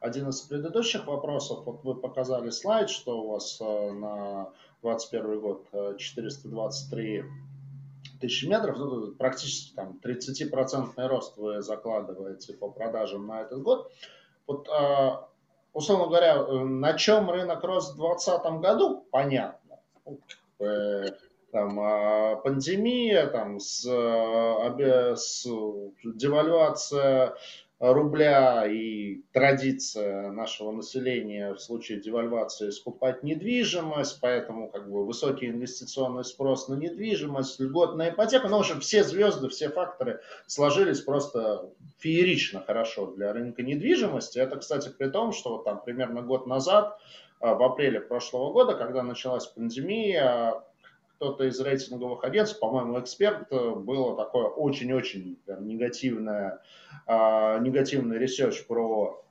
[0.02, 4.50] один из предыдущих вопросов, вот вы показали слайд, что у вас э, на
[4.82, 5.68] 2021 год
[6.00, 7.24] 423 э,
[8.20, 13.92] тысячи метров, ну, практически там 30% рост вы закладываете по продажам на этот год.
[14.48, 14.68] Вот,
[15.74, 19.78] условно говоря, на чем рынок рос в 2020 году, понятно.
[21.52, 25.48] Там, пандемия, там, с, с
[26.04, 27.36] девальвация
[27.80, 36.26] рубля и традиция нашего населения в случае девальвации скупать недвижимость, поэтому как бы высокий инвестиционный
[36.26, 41.70] спрос на недвижимость, льготная ипотека, ну, в общем, все звезды, все факторы сложились просто
[42.00, 44.40] феерично хорошо для рынка недвижимости.
[44.40, 47.00] Это, кстати, при том, что вот там примерно год назад,
[47.40, 50.62] а, в апреле прошлого года, когда началась пандемия,
[51.20, 56.62] кто-то из рейтинговых агентств, по-моему, Эксперт, э, было такое очень-очень негативное,
[57.08, 59.22] э, негативный research про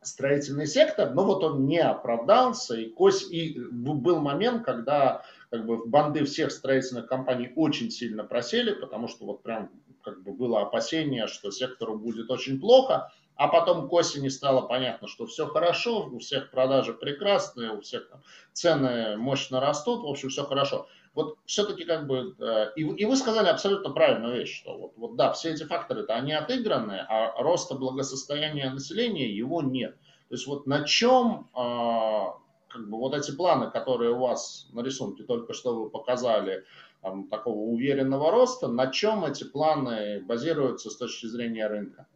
[0.00, 5.86] строительный сектор, но вот он не оправдался, и, кось, и был момент, когда как бы
[5.86, 9.68] банды всех строительных компаний очень сильно просели, потому что вот прям
[10.02, 15.06] как бы было опасение, что сектору будет очень плохо, а потом к осени стало понятно,
[15.06, 18.22] что все хорошо, у всех продажи прекрасные, у всех там
[18.54, 23.16] цены мощно растут, в общем, все хорошо вот все-таки как бы, э, и, и вы
[23.16, 27.74] сказали абсолютно правильную вещь, что вот, вот да, все эти факторы-то они отыграны, а роста
[27.74, 29.96] благосостояния населения его нет.
[30.28, 32.36] То есть вот на чем а,
[32.68, 36.64] как бы вот эти планы, которые у вас на рисунке только что вы показали,
[37.02, 42.06] там, такого уверенного роста, на чем эти планы базируются с точки зрения рынка?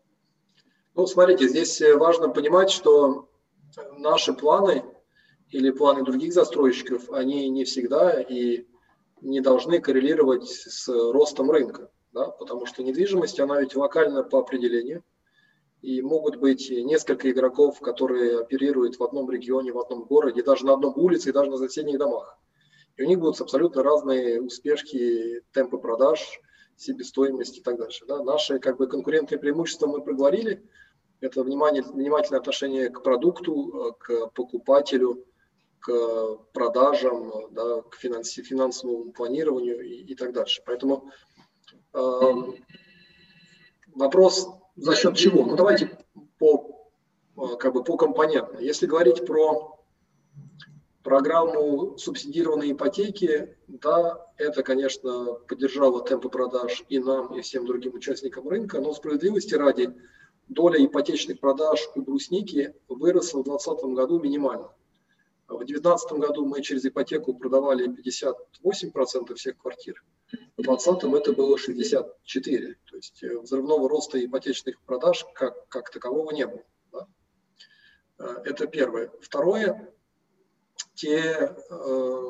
[0.94, 3.28] Ну, смотрите, здесь важно понимать, что
[3.96, 4.84] наши планы
[5.50, 8.66] или планы других застройщиков, они не всегда и
[9.24, 15.02] не должны коррелировать с ростом рынка, да, потому что недвижимость, она ведь локальна по определению,
[15.80, 20.74] и могут быть несколько игроков, которые оперируют в одном регионе, в одном городе, даже на
[20.74, 22.38] одном улице и даже на соседних домах.
[22.96, 26.40] И у них будут абсолютно разные успешки, темпы продаж,
[26.76, 28.04] себестоимость и так дальше.
[28.06, 28.22] Да.
[28.22, 30.62] Наши как бы, конкурентные преимущества мы проговорили.
[31.20, 35.24] Это внимание, внимательное отношение к продукту, к покупателю,
[35.84, 40.62] к продажам, да, к финанси, финансовому планированию и, и так дальше.
[40.64, 41.10] Поэтому
[41.92, 42.32] э,
[43.94, 45.44] вопрос за счет чего?
[45.44, 45.98] Ну давайте
[46.38, 46.88] по,
[47.36, 48.60] э, как бы по компонентно.
[48.60, 49.78] Если говорить про
[51.02, 58.48] программу субсидированной ипотеки, да, это, конечно, поддержало темпы продаж и нам, и всем другим участникам
[58.48, 59.94] рынка, но справедливости ради
[60.48, 64.70] доля ипотечных продаж у брусники выросла в 2020 году минимально.
[65.54, 70.02] В 2019 году мы через ипотеку продавали 58% всех квартир.
[70.56, 72.74] В 2020 это было 64%.
[72.90, 76.64] То есть э, взрывного роста ипотечных продаж как, как такового не было.
[76.92, 77.06] Да?
[78.18, 79.12] Э, это первое.
[79.20, 79.94] Второе,
[80.94, 82.22] те э,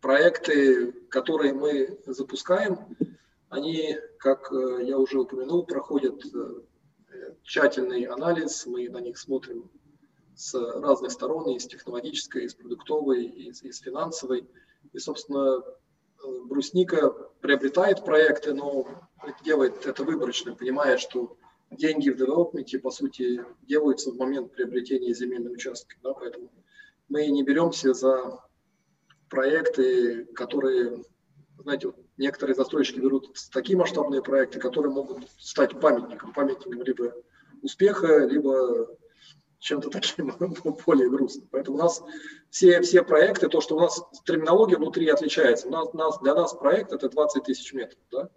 [0.00, 2.96] проекты, которые мы запускаем,
[3.48, 6.22] они, как я уже упомянул, проходят
[7.42, 9.70] тщательный анализ, мы на них смотрим
[10.34, 14.48] с разных сторон, и с технологической, и с продуктовой, и и с финансовой.
[14.92, 15.62] И, собственно,
[16.44, 17.10] Брусника
[17.40, 18.86] приобретает проекты, но
[19.44, 21.36] делает это выборочно, понимая, что
[21.70, 25.96] деньги в девелопменте, по сути, делаются в момент приобретения земельного участка.
[26.02, 26.50] Да, поэтому
[27.08, 28.40] мы не беремся за
[29.28, 31.02] проекты, которые,
[31.58, 37.14] знаете, вот некоторые застройщики берут такие масштабные проекты, которые могут стать памятником, памятником либо
[37.62, 38.96] успеха, либо
[39.62, 40.34] чем-то таким
[40.86, 41.48] более грустным.
[41.50, 42.02] Поэтому у нас
[42.50, 45.68] все, все проекты, то, что у нас терминология внутри отличается.
[45.68, 48.00] У нас, нас, для нас проект это 20 тысяч метров.
[48.10, 48.28] Да?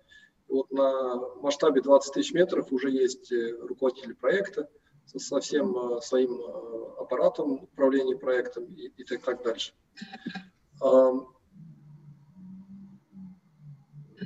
[0.47, 4.69] Вот на масштабе 20 тысяч метров уже есть э, руководители проекта
[5.05, 9.73] со, со всем э, своим э, аппаратом управления проектом и, и так, так дальше.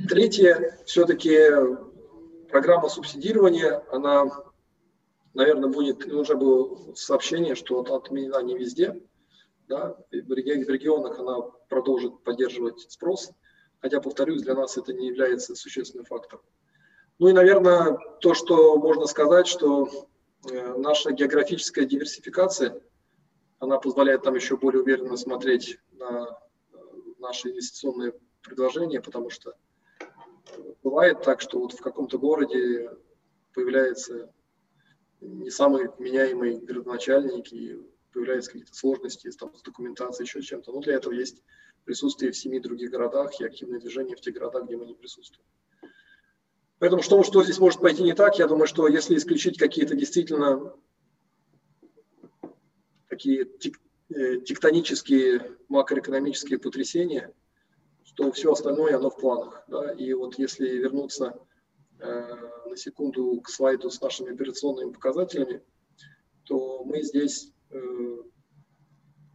[0.09, 1.37] Третье, все-таки
[2.49, 4.48] программа субсидирования, она
[5.39, 9.01] наверное, будет, уже было сообщение, что отменена не везде,
[9.69, 13.31] да, в регионах она продолжит поддерживать спрос,
[13.79, 16.43] хотя, повторюсь, для нас это не является существенным фактором.
[17.19, 19.87] Ну и, наверное, то, что можно сказать, что
[20.49, 22.81] э, наша географическая диверсификация,
[23.59, 26.37] она позволяет нам еще более уверенно смотреть на
[26.73, 26.77] э,
[27.19, 29.53] наши инвестиционные предложения, потому что
[30.83, 32.89] бывает так, что вот в каком-то городе
[33.53, 34.33] появляется
[35.21, 37.79] не самый меняемый градоначальник, и
[38.13, 40.71] появляются какие-то сложности там, с документацией, еще чем-то.
[40.71, 41.43] Но для этого есть
[41.85, 45.45] присутствие в семи других городах и активное движение в тех городах, где мы не присутствуем.
[46.79, 50.73] Поэтому что, что здесь может пойти не так, я думаю, что если исключить какие-то действительно
[53.09, 57.33] такие тек, э, тектонические макроэкономические потрясения,
[58.15, 59.63] то все остальное оно в планах.
[59.67, 59.91] Да?
[59.93, 61.39] И вот если вернуться
[61.99, 65.61] на секунду к слайду с нашими операционными показателями,
[66.43, 68.17] то мы здесь э,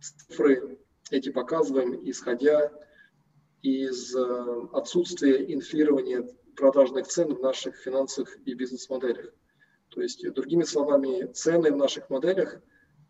[0.01, 0.79] цифры
[1.11, 2.73] эти показываем, исходя
[3.63, 9.35] из э, отсутствия инфлирования продажных цен в наших финансовых и бизнес-моделях.
[9.91, 12.61] То есть, другими словами, цены в наших моделях,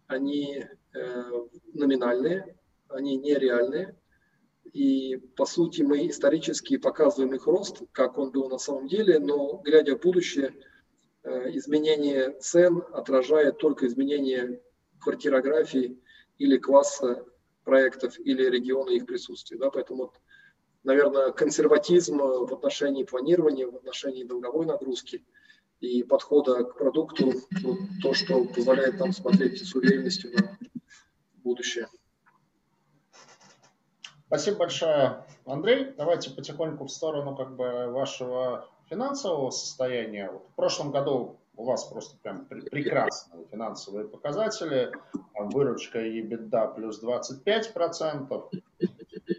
[0.06, 0.66] они
[1.72, 3.96] номинальные, они нереальные,
[4.74, 9.58] и, по сути, мы исторически показываем их рост, как он был на самом деле, но,
[9.64, 10.52] глядя в будущее,
[11.22, 14.60] э, изменение цен отражает только изменение
[14.98, 16.02] квартирографии
[16.38, 17.24] или класса
[17.62, 19.58] проектов или региона их присутствия.
[19.58, 19.70] Да?
[19.70, 20.12] Поэтому,
[20.82, 25.24] наверное, консерватизм в отношении планирования, в отношении долговой нагрузки
[25.78, 30.58] и подхода к продукту, вот то, что позволяет нам смотреть с уверенностью на
[31.44, 31.86] будущее.
[34.26, 35.92] Спасибо большое, Андрей.
[35.96, 40.30] Давайте потихоньку в сторону как бы вашего финансового состояния.
[40.30, 44.90] Вот в прошлом году у вас просто прям прекрасные финансовые показатели.
[45.38, 48.50] Выручка и EBITDA плюс 25%.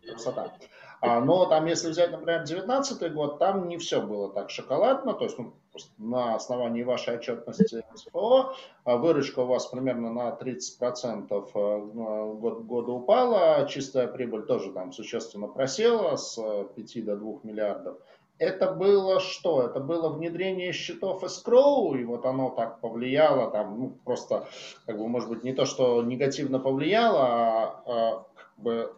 [0.07, 0.53] Красота.
[1.02, 5.14] А, но там, если взять, например, 2019 год, там не все было так шоколадно.
[5.14, 5.54] То есть, ну,
[5.98, 12.91] на основании вашей отчетности СФО а, выручка у вас примерно на 30% э, год года
[12.91, 16.36] упала, чистая прибыль тоже там существенно просела с
[16.76, 17.98] 5 до 2 миллиардов.
[18.38, 19.64] Это было что?
[19.64, 24.48] Это было внедрение счетов escrow, и вот оно так повлияло, там, ну, просто,
[24.86, 28.93] как бы, может быть, не то, что негативно повлияло, а, а как бы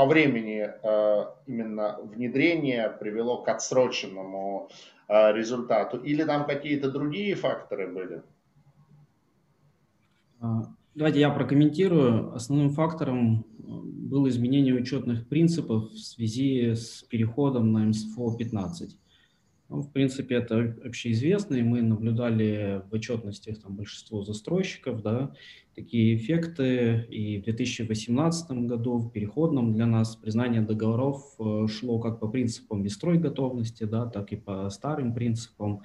[0.00, 4.70] по времени э, именно внедрение привело к отсроченному
[5.08, 5.98] э, результату?
[5.98, 8.22] Или там какие-то другие факторы были?
[10.40, 10.62] А,
[10.94, 12.34] давайте я прокомментирую.
[12.34, 18.96] Основным фактором э, было изменение учетных принципов в связи с переходом на МСФО 15.
[19.70, 25.32] Ну, в принципе, это общеизвестно, и мы наблюдали в отчетностях там, большинство застройщиков, да,
[25.76, 27.06] такие эффекты.
[27.08, 32.82] И в 2018 году в переходном для нас признание договоров э, шло как по принципам
[32.82, 35.82] вестрой готовности, да, так и по старым принципам,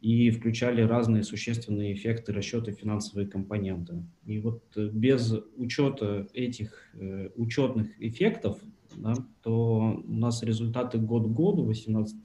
[0.00, 4.02] и включали разные существенные эффекты расчета финансовые компоненты.
[4.26, 8.58] И вот э, без учета этих э, учетных эффектов,
[8.96, 9.14] да,
[9.44, 12.16] то у нас результаты год к году, 18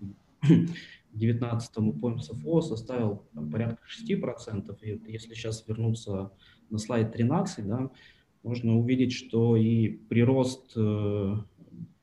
[1.14, 4.78] 2019 по МСФО составил там, порядка 6%.
[4.82, 6.32] И если сейчас вернуться
[6.70, 7.89] на слайд 13, да,
[8.43, 11.36] можно увидеть, что и прирост э,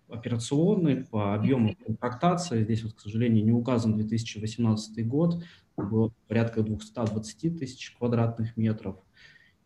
[0.08, 5.42] операционный по объему контрактации, здесь вот, к сожалению, не указан 2018 год,
[5.76, 8.96] было порядка 220 тысяч квадратных метров.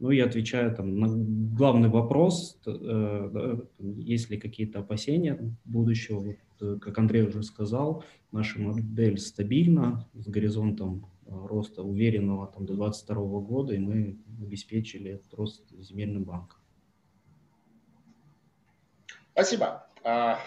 [0.01, 1.07] Ну и отвечаю там на
[1.57, 8.05] главный вопрос, э, да, есть ли какие-то опасения будущего, вот, э, как Андрей уже сказал,
[8.35, 15.12] наша модель стабильна, с горизонтом э, роста уверенного там, до 2022 года, и мы обеспечили
[15.12, 16.59] этот рост земельным банком.
[19.32, 19.87] Спасибо.
[20.03, 20.41] А,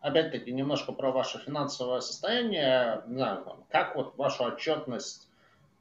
[0.00, 3.02] опять-таки, немножко про ваше финансовое состояние.
[3.06, 5.28] Не знаю, как вот вашу отчетность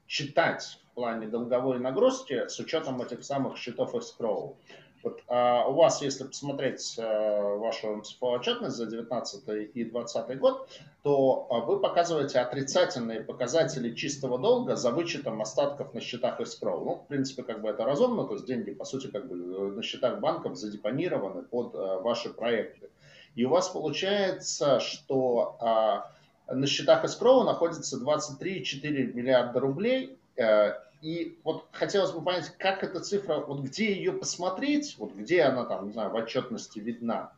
[0.07, 4.55] читать в плане долговой нагрузки с учетом этих самых счетов escrow?
[5.02, 10.68] Вот, а у вас, если посмотреть а, вашу МСФО отчетность за 2019 и 2020 год,
[11.04, 16.84] то а, вы показываете отрицательные показатели чистого долга за вычетом остатков на счетах escrow.
[16.84, 19.72] Ну, в принципе, как бы это разумно, то есть деньги, по сути, как бы э,
[19.72, 22.89] на счетах банков задепонированы под а, ваши проекты.
[23.36, 26.12] И у вас получается, что а,
[26.52, 33.00] на счетах escrow находится 23,4 миллиарда рублей, э, и вот хотелось бы понять, как эта
[33.00, 37.32] цифра, вот где ее посмотреть, вот где она там, не знаю, в отчетности видна.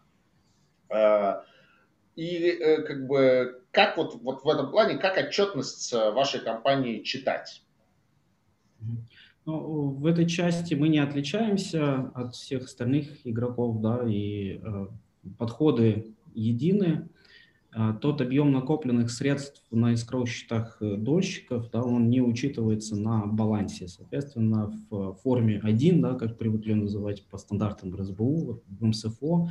[0.89, 1.41] Э,
[2.15, 7.63] и э, как бы как вот, вот в этом плане, как отчетность вашей компании читать?
[9.45, 14.87] Ну, в этой части мы не отличаемся от всех остальных игроков, да, и э,
[15.37, 17.09] подходы едины.
[17.73, 23.25] А, тот объем накопленных средств на искровых счетах э, дольщиков, да, он не учитывается на
[23.25, 23.87] балансе.
[23.87, 29.49] Соответственно, в форме 1, да, как привыкли называть по стандартам РСБУ, в МСФО,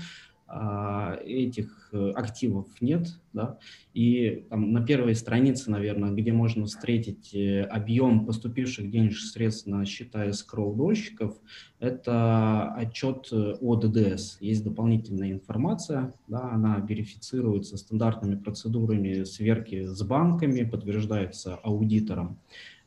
[1.25, 3.59] этих э, активов нет, да,
[3.95, 9.85] и там на первой странице, наверное, где можно встретить э, объем поступивших денежных средств на
[9.85, 11.37] счета escrow дольщиков,
[11.79, 14.39] это отчет э, о ДДС.
[14.41, 22.41] Есть дополнительная информация, да, она верифицируется стандартными процедурами сверки с банками, подтверждается аудитором.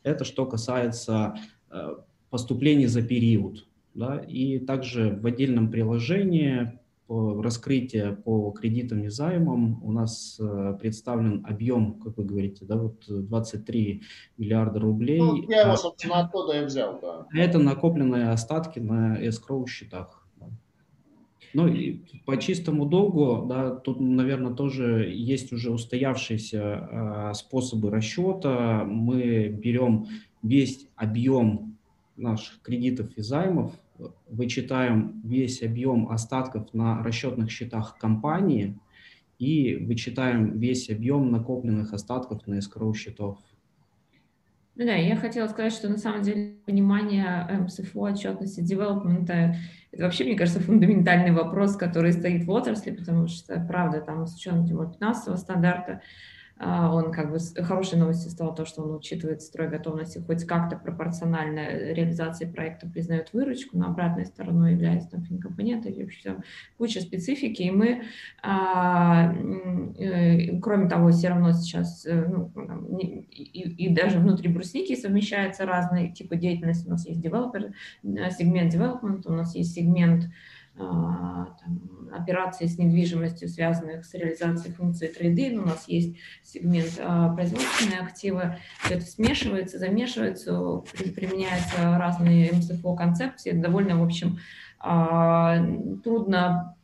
[0.04, 1.36] Это что касается
[2.30, 3.66] поступлений за период.
[3.94, 11.46] Да, и также в отдельном приложении раскрытия по кредитам и займам у нас э, представлен
[11.48, 14.02] объем, как вы говорите, да, вот 23
[14.38, 15.20] миллиарда рублей.
[15.20, 17.28] Ну, я его, собственно, оттуда и взял, да.
[17.34, 20.24] Это накопленные остатки на escrow счетах.
[21.54, 28.84] Ну и по чистому долгу, да, тут, наверное, тоже есть уже устоявшиеся э, способы расчета.
[28.86, 30.08] Мы берем
[30.42, 31.78] весь объем
[32.16, 33.74] наших кредитов и займов,
[34.28, 38.78] вычитаем весь объем остатков на расчетных счетах компании
[39.40, 43.38] и вычитаем весь объем накопленных остатков на escrow счетов.
[44.76, 49.56] Ну да, я хотела сказать, что на самом деле понимание МСФО, отчетности, девелопмента,
[49.92, 54.36] это вообще, мне кажется, фундаментальный вопрос, который стоит в отрасли, потому что, правда, там с
[54.36, 56.02] учетом 15 стандарта,
[56.60, 61.94] он как бы хорошей новостью стало то, что он учитывает строй готовности хоть как-то пропорционально
[61.94, 66.38] реализации проекта признает выручку, но обратной стороной является там финкомпоненты и вообще
[66.78, 68.04] куча специфики, и мы,
[68.42, 72.52] а, э, кроме того, все равно сейчас, э, ну,
[73.00, 77.74] и, и, и даже внутри брусники совмещаются разные типы деятельности, у нас есть девелопер,
[78.04, 80.30] э, сегмент development, у нас есть сегмент а,
[80.76, 85.52] там, операций с недвижимостью, связанных с реализацией функции трейды.
[85.52, 88.58] Ну, у нас есть сегмент а, производственные активы.
[88.84, 90.84] Все это смешивается, замешивается,
[91.16, 93.52] применяются разные МСФО концепции.
[93.52, 94.40] довольно, в общем,
[94.80, 95.58] а,
[96.04, 96.76] трудно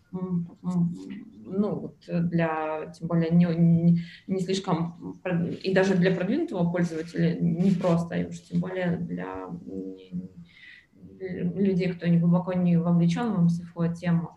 [1.51, 5.19] ну, вот для, тем более, не, не слишком,
[5.63, 9.47] и даже для продвинутого пользователя не просто, и уж тем более для
[11.19, 14.35] людей, кто не глубоко не вовлечен в МСФО тему,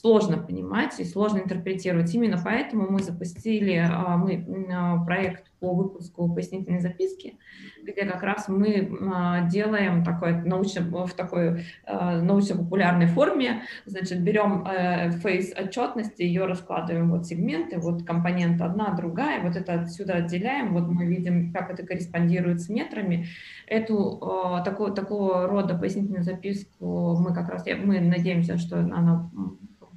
[0.00, 2.14] сложно понимать и сложно интерпретировать.
[2.14, 7.36] Именно поэтому мы запустили а, мы, а, проект по выпуску пояснительной записки,
[7.82, 15.10] где как раз мы а, делаем такой научно, в такой научно-популярной форме, значит, берем э,
[15.10, 20.88] фейс отчетности, ее раскладываем вот сегменты, вот компонент одна, другая, вот это отсюда отделяем, вот
[20.88, 23.26] мы видим, как это корреспондирует с метрами.
[23.66, 24.18] Эту
[24.64, 29.30] такого, такого рода пояснительную записку мы как раз, мы надеемся, что она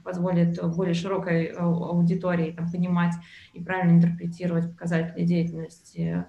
[0.04, 3.14] позволит более широкой э, аудитории там, понимать
[3.54, 6.26] и правильно интерпретировать показатели деятельности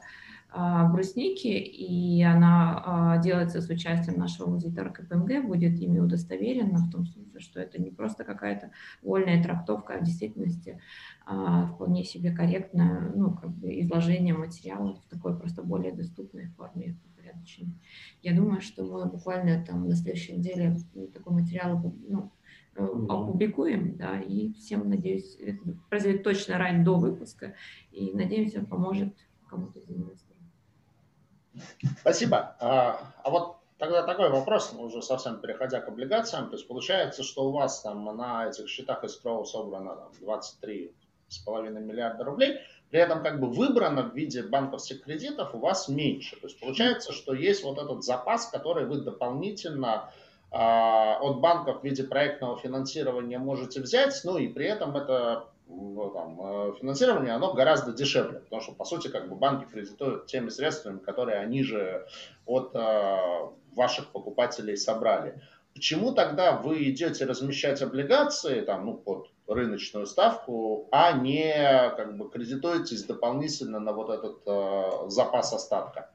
[0.57, 6.91] а, брусники, и она а, делается с участием нашего аудитора КПМГ, будет ими удостоверена в
[6.93, 8.70] том смысле, что это не просто какая-то
[9.03, 10.81] вольная трактовка, а в действительности
[11.25, 17.75] вполне себе корректное ну, как бы изложение материала в такой просто более доступной форме упорядоченной.
[18.22, 20.77] Я думаю, что мы буквально там на следующей неделе
[21.12, 22.34] такой материал ну, Э,
[22.77, 25.39] опубликуем, да, и всем, надеюсь,
[25.89, 27.55] произойдет точно ранее до выпуска,
[27.93, 29.14] и, надеемся, поможет
[29.49, 30.35] кому-то из инвесторов.
[32.01, 32.57] Спасибо.
[32.61, 36.49] А, а вот тогда такой вопрос, ну, уже совсем переходя к облигациям.
[36.49, 42.25] То есть получается, что у вас там на этих счетах escrow собрано там, 23,5 миллиарда
[42.25, 42.59] рублей,
[42.91, 46.37] при этом как бы выбрано в виде банковских кредитов у вас меньше.
[46.41, 50.24] То есть получается, что есть вот этот запас, который вы дополнительно э,
[50.57, 56.41] от банков в виде проектного финансирования можете взять, ну и при этом это ну, там,
[56.41, 60.99] э, финансирование, оно гораздо дешевле, потому что, по сути, как бы банки кредитуют теми средствами,
[60.99, 62.07] которые они же
[62.47, 63.19] от э,
[63.75, 65.41] ваших покупателей собрали.
[65.75, 71.53] Почему тогда вы идете размещать облигации там, ну, под рыночную ставку, а не
[71.97, 76.11] как бы кредитуетесь дополнительно на вот этот э, запас остатка?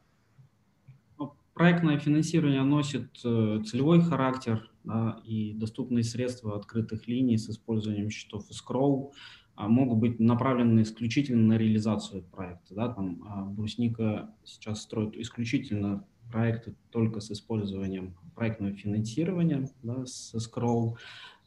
[1.59, 8.45] Проектное финансирование носит э, целевой характер да, и доступные средства открытых линий с использованием счетов
[8.49, 9.11] escrow
[9.55, 12.75] а, могут быть направлены исключительно на реализацию проекта.
[12.75, 20.33] Да, там, а Брусника сейчас строит исключительно проекты только с использованием проектного финансирования, да, с
[20.33, 20.95] escrow,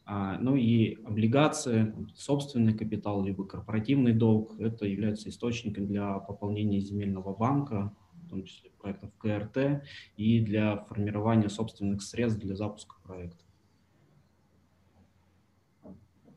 [0.04, 7.34] а, ну и облигации, собственный капитал, либо корпоративный долг, это является источником для пополнения земельного
[7.34, 9.83] банка, в том числе проектов КРТ,
[10.16, 13.43] и для формирования собственных средств для запуска проекта.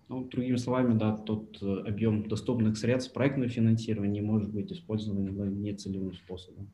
[0.08, 5.26] Ну, другими словами, да, тот э, объем доступных средств проектного финансирования может быть использован
[5.62, 6.70] нецелевым способом.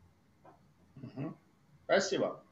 [1.86, 2.44] Спасибо.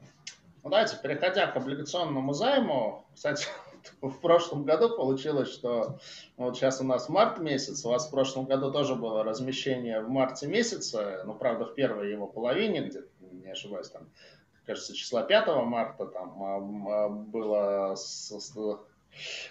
[0.62, 3.46] Ну, давайте, переходя к облигационному займу, кстати,
[4.00, 5.98] в прошлом году получилось, что
[6.36, 10.08] вот сейчас у нас март месяц, у вас в прошлом году тоже было размещение в
[10.08, 14.08] марте месяце, ну, правда, в первой его половине, где не ошибаюсь, там,
[14.66, 17.96] кажется, числа 5 марта там а, а, было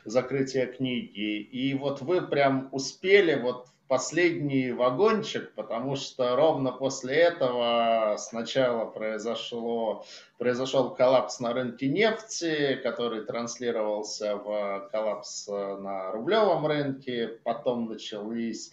[0.05, 1.39] закрытие книги.
[1.39, 10.05] И вот вы прям успели вот последний вагончик, потому что ровно после этого сначала произошло,
[10.37, 18.71] произошел коллапс на рынке нефти, который транслировался в коллапс на рублевом рынке, потом начались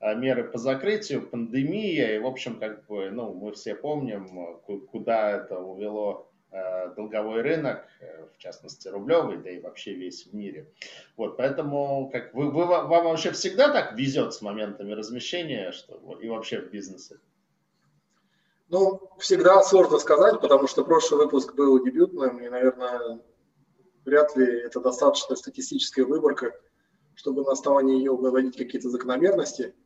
[0.00, 4.58] э, меры по закрытию, пандемия, и, в общем, как бы, ну, мы все помним,
[4.90, 6.25] куда это увело
[6.96, 10.72] долговой рынок, э, в частности рублевый, да и вообще весь в мире.
[11.16, 16.28] Вот, поэтому как вы, вы, вам вообще всегда так везет с моментами размещения что, и
[16.28, 17.18] вообще в бизнесе?
[18.68, 23.20] Ну, всегда сложно сказать, потому что прошлый выпуск был дебютным, и, наверное,
[24.04, 26.52] вряд ли это достаточно статистическая выборка,
[27.14, 29.74] чтобы на основании ее выводить какие-то закономерности–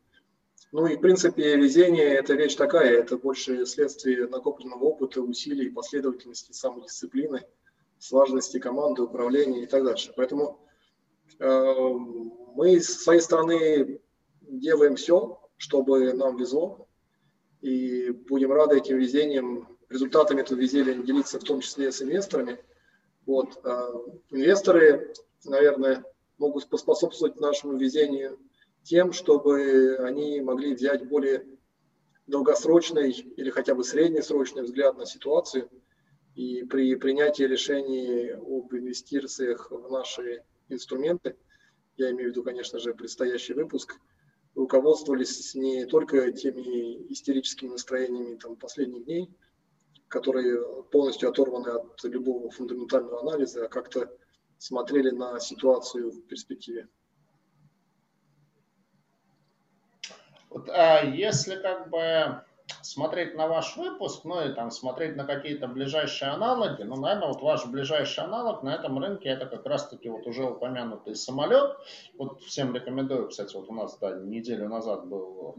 [0.72, 6.52] ну и, в принципе, везение– это вещь такая, это больше следствие накопленного опыта, усилий, последовательности,
[6.52, 7.42] самодисциплины,
[7.98, 10.12] слаженности команды, управления и так дальше.
[10.16, 10.60] Поэтому
[11.40, 11.74] э,
[12.54, 14.00] мы с своей стороны
[14.42, 16.86] делаем все, чтобы нам везло,
[17.62, 22.58] и будем рады этим везением, результатами этого везения делиться в том числе с инвесторами.
[23.26, 23.58] Вот.
[23.64, 23.92] Э,
[24.30, 25.12] инвесторы,
[25.44, 26.04] наверное,
[26.38, 28.38] могут поспособствовать нашему везению–
[28.82, 31.46] тем, чтобы они могли взять более
[32.26, 35.68] долгосрочный или хотя бы среднесрочный взгляд на ситуацию
[36.34, 41.36] и при принятии решений об инвестициях в наши инструменты,
[41.96, 43.96] я имею в виду, конечно же, предстоящий выпуск,
[44.54, 49.30] руководствовались не только теми истерическими настроениями там, последних дней,
[50.08, 54.10] которые полностью оторваны от любого фундаментального анализа, а как-то
[54.58, 56.88] смотрели на ситуацию в перспективе.
[60.50, 62.42] Вот, а если как бы
[62.82, 67.40] смотреть на ваш выпуск, ну и там смотреть на какие-то ближайшие аналоги, ну, наверное, вот
[67.42, 71.76] ваш ближайший аналог на этом рынке это как раз-таки вот уже упомянутый самолет.
[72.18, 75.56] Вот всем рекомендую, кстати, вот у нас да, неделю назад был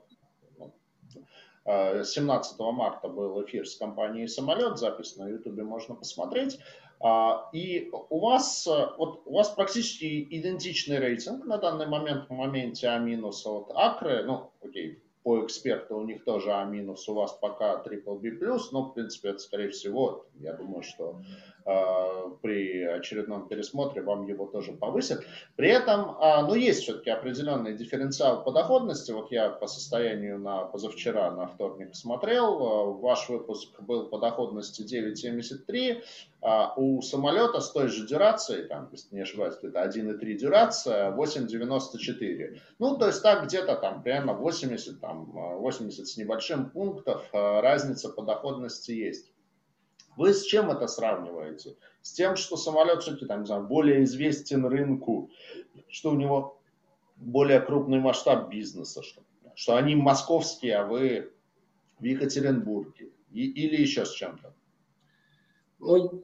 [1.66, 6.60] 17 ну, марта был эфир с компанией «Самолет», запись на ютубе можно посмотреть.
[7.04, 12.88] А, и у вас, вот, у вас практически идентичный рейтинг на данный момент в моменте
[12.88, 14.24] А- от Акры.
[14.24, 18.32] Ну, окей, по эксперту у них тоже А-, у вас пока triple B+,
[18.72, 21.22] но, в принципе, это, скорее всего, я думаю, что
[21.66, 25.24] э, при очередном пересмотре вам его тоже повысят.
[25.56, 29.12] При этом, э, ну, есть все-таки определенный дифференциал по доходности.
[29.12, 34.82] Вот я по состоянию на позавчера, на вторник смотрел, э, ваш выпуск был по доходности
[34.82, 36.02] 9,73,
[36.42, 42.60] а у самолета с той же дюрацией, там, если не ошибаюсь, это 1,3 дюрация, 8,94.
[42.80, 48.10] Ну, то есть так где-то там примерно 80, там, 80 с небольшим пунктов а, разница
[48.10, 49.32] по доходности есть.
[50.18, 51.78] Вы с чем это сравниваете?
[52.02, 55.30] С тем, что самолет все-таки там, не знаю, более известен рынку,
[55.89, 56.60] что у него
[57.18, 59.22] более крупный масштаб бизнеса, что,
[59.54, 61.32] что они московские, а вы
[62.00, 64.56] в Екатеринбурге, и, или еще с чем-то?
[65.80, 66.24] Ну,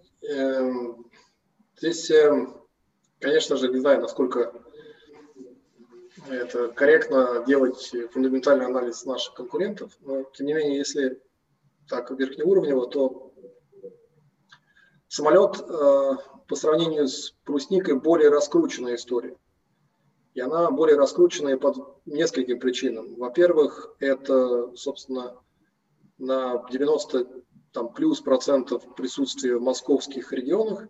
[1.77, 2.47] здесь, э,
[3.19, 4.53] конечно же, не знаю, насколько
[6.29, 11.21] это корректно делать фундаментальный анализ наших конкурентов, но тем не менее, если
[11.87, 13.33] так верхнеуровнево, то
[15.07, 16.11] самолет э,
[16.47, 19.37] по сравнению с брусникой более раскрученная история.
[20.33, 23.15] И она более раскрученная под нескольким причинам.
[23.15, 25.41] Во-первых, это, собственно,
[26.17, 30.87] на 90 там, плюс процентов присутствия в московских регионах,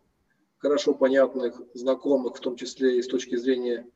[0.58, 3.88] хорошо понятных, знакомых, в том числе и с точки зрения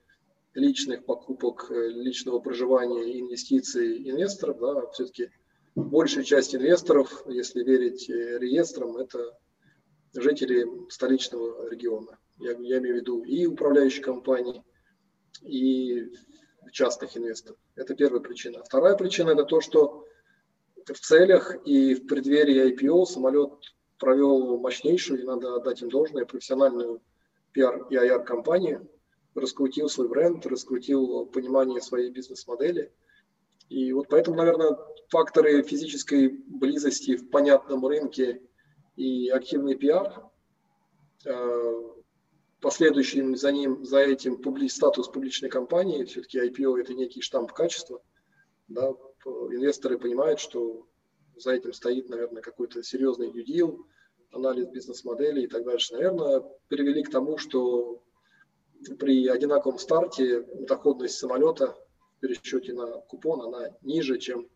[0.53, 4.59] личных покупок, э, личного проживания инвестиций инвесторов.
[4.59, 5.29] Да, все-таки
[5.75, 9.37] большая часть инвесторов, если верить э, реестрам, это
[10.13, 12.17] жители столичного региона.
[12.37, 14.63] Я, я имею в виду и управляющие компании,
[15.41, 16.11] и
[16.71, 17.57] частных инвесторов.
[17.75, 18.63] Это первая причина.
[18.63, 20.05] Вторая причина– это то, что
[20.85, 23.51] в целях и в преддверии IPO самолет
[23.97, 27.01] провел мощнейшую, и надо отдать им должное, профессиональную
[27.55, 28.89] PR и IR-компанию,
[29.35, 32.91] раскрутил свой бренд, раскрутил понимание своей бизнес-модели.
[33.69, 34.77] И вот поэтому, наверное,
[35.09, 38.41] факторы физической близости в понятном рынке
[38.95, 40.25] и активный пиар,
[41.25, 41.91] э,
[42.59, 48.01] последующим за ним, за этим публи, статус публичной компании, все-таки IPO это некий штамп качества,
[48.67, 48.93] да,
[49.25, 50.87] инвесторы понимают, что
[51.35, 53.77] за этим стоит, наверное, какой-то серьезный deal,
[54.31, 55.93] анализ бизнес-модели и так дальше.
[55.93, 58.01] Наверное, привели к тому, что
[58.99, 61.75] при одинаковом старте доходность самолета
[62.17, 64.47] в пересчете на купон, она ниже, чем,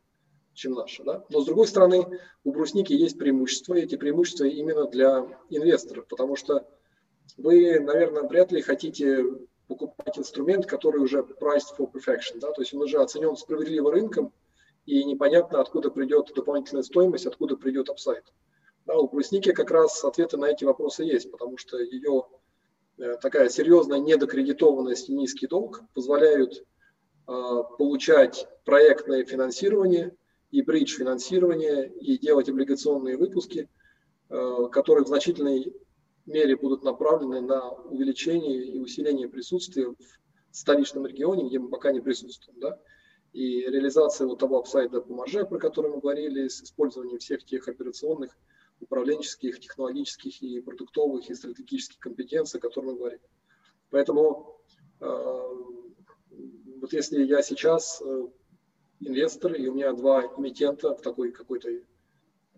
[0.54, 1.04] чем наша.
[1.04, 1.26] Да?
[1.30, 6.36] Но с другой стороны, у брусники есть преимущества, и эти преимущества именно для инвесторов, потому
[6.36, 6.68] что
[7.38, 9.24] вы, наверное, вряд ли хотите
[9.68, 12.52] покупать инструмент, который уже priced for perfection, да?
[12.52, 14.32] то есть он уже оценен справедливо рынком,
[14.86, 18.24] и непонятно, откуда придет дополнительная стоимость, откуда придет апсайд.
[18.86, 22.24] Да, у брусники как раз ответы на эти вопросы есть, потому что ее
[22.98, 26.66] Э, такая серьезная недокредитованность и низкий долг позволяют
[27.28, 30.16] а, получать проектное финансирование
[30.52, 33.68] и бридж финансирование и делать облигационные выпуски,
[34.30, 35.74] э, которые в значительной
[36.26, 39.96] мере будут направлены на увеличение и усиление присутствия в
[40.52, 42.60] столичном регионе, где мы пока не присутствуем.
[42.60, 42.80] Да?
[43.36, 47.68] И реализация вот того апсайда по марже, про который мы говорили, с использованием всех тех
[47.68, 48.32] операционных
[48.80, 53.20] управленческих, технологических и продуктовых и стратегических компетенций, о которых мы говорим.
[53.90, 54.62] Поэтому
[55.02, 55.06] э,
[56.80, 58.28] вот если я сейчас э,
[59.02, 61.68] инвестор, и у меня два эмитента в такой какой-то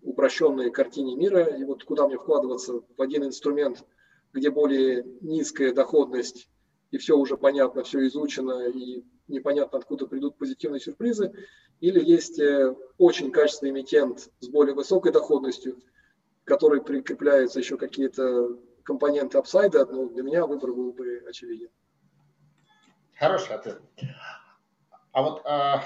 [0.03, 3.84] упрощенной картине мира, и вот куда мне вкладываться в один инструмент,
[4.32, 6.47] где более низкая доходность,
[6.91, 11.33] и все уже понятно, все изучено, и непонятно, откуда придут позитивные сюрпризы,
[11.79, 15.77] или есть э, очень качественный эмитент с более высокой доходностью,
[16.43, 21.69] которой прикрепляются еще какие-то компоненты апсайда, ну, для меня выбор был бы очевиден.
[23.19, 23.81] Хороший ответ.
[25.11, 25.83] А вот, а,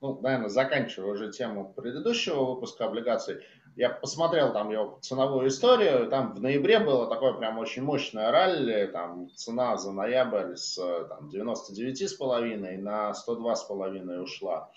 [0.00, 3.44] ну, наверное, заканчивая уже тему предыдущего выпуска облигаций,
[3.80, 8.84] я посмотрел там его ценовую историю, там в ноябре было такое прям очень мощное ралли,
[8.92, 10.74] там цена за ноябрь с
[11.08, 14.70] там, 99,5 на 102,5 ушла.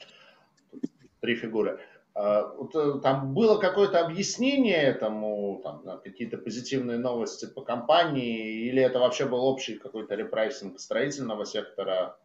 [1.19, 1.81] Три фигуры.
[2.15, 8.99] А, э, там было какое-то объяснение этому, там, какие-то позитивные новости по компании, или это
[8.99, 12.17] вообще был общий какой-то repricing строительного сектора?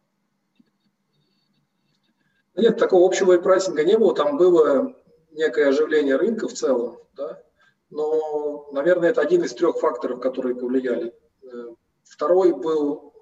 [2.55, 4.95] Нет, такого общего репрайсинга не было, там было
[5.31, 7.41] некое оживление рынка в целом, да?
[7.89, 11.13] но, наверное, это один из трех факторов, которые повлияли.
[11.43, 11.73] Э,
[12.03, 13.13] второй был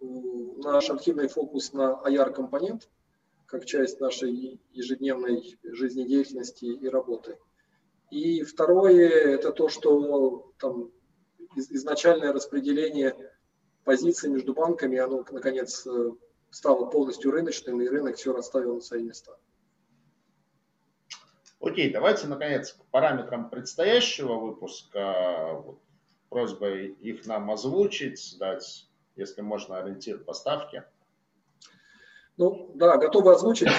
[0.58, 2.90] наш активный фокус на IR-компонент–
[3.48, 7.40] как часть нашей ежедневной жизнедеятельности и работы.
[8.12, 10.92] И второе– это то, что там
[11.56, 13.16] изначальное распределение
[13.84, 16.12] позиций между банками, оно, наконец, э,
[16.52, 19.38] стало полностью рыночным, и рынок все расставил на свои места.
[21.60, 25.62] Окей, давайте, наконец, к параметрам предстоящего выпуска.
[25.64, 25.80] Вот,
[26.30, 30.84] просьба их нам озвучить, дать, если можно, ориентир поставки.
[32.38, 33.70] Ну да, готовы озвучить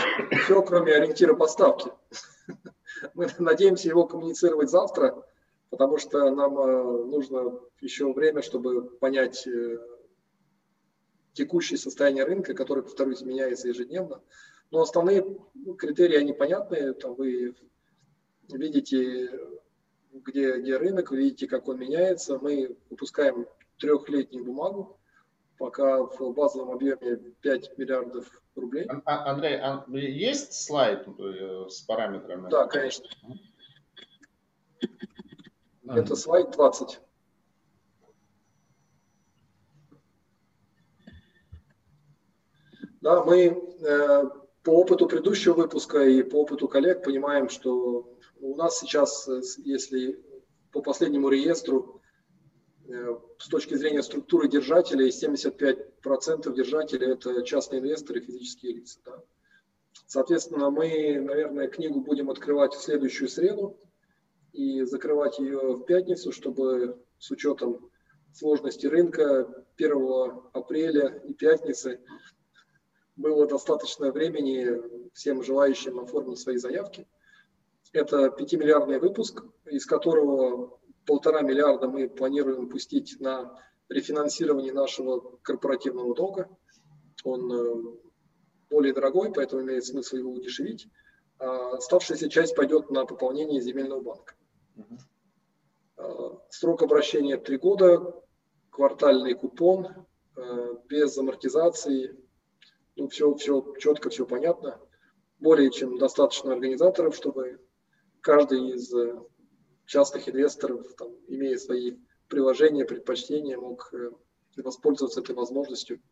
[0.45, 1.91] все, кроме ориентира поставки.
[3.15, 5.25] Мы надеемся его коммуницировать завтра,
[5.71, 9.79] потому что нам э, нужно еще время, чтобы понять э,
[11.35, 14.21] текущее состояние рынка, которое, повторюсь, меняется ежедневно.
[14.71, 15.25] Но основные
[15.79, 16.93] критерии, они понятны.
[16.95, 17.55] Там вы
[18.49, 19.31] видите,
[20.13, 22.39] где, где рынок, видите, как он меняется.
[22.39, 23.47] Мы выпускаем
[23.79, 24.99] трехлетнюю бумагу,
[25.57, 28.87] пока в базовом объеме 5 миллиардов рублей.
[29.05, 32.51] А, Андрей, а есть слайд э, с параметрами?
[32.51, 33.09] Да, конечно.
[35.87, 37.01] Это слайд 20.
[43.01, 43.47] Да, мы
[43.81, 44.25] э,
[44.69, 50.23] по опыту предыдущего выпуска и по опыту коллег понимаем, что у нас сейчас, э, если
[50.73, 52.03] по последнему реестру,
[52.87, 59.01] э, с точки зрения структуры держателей, 75% держателей– это частные инвесторы, физические лица.
[59.07, 59.25] Да.
[60.07, 63.81] Соответственно, мы, наверное, книгу будем открывать в следующую среду
[64.53, 67.91] и закрывать ее в пятницу, чтобы с учетом
[68.35, 72.03] сложности рынка 1 апреля и пятницы
[73.19, 77.07] было достаточно времени всем желающим оформить свои заявки.
[77.93, 86.49] Это 5-миллиардный выпуск, из которого полтора миллиарда мы планируем пустить на рефинансирование нашего корпоративного долга.
[87.25, 87.99] Он э,
[88.71, 90.87] более дорогой, поэтому имеет смысл его удешевить.
[91.39, 94.35] А оставшаяся часть пойдет на пополнение земельного банка.
[95.97, 98.15] А, срок обращения 3 года,
[98.71, 100.07] квартальный купон,
[100.37, 102.17] э, без амортизации.
[102.99, 104.81] Ну, все, все четко, все понятно.
[105.39, 107.65] Более чем достаточно организаторов, чтобы
[108.21, 109.17] каждый из э,
[109.87, 111.97] частных инвесторов, там, имея свои
[112.29, 114.11] приложения, предпочтения, мог э,
[114.57, 116.03] воспользоваться этой возможностью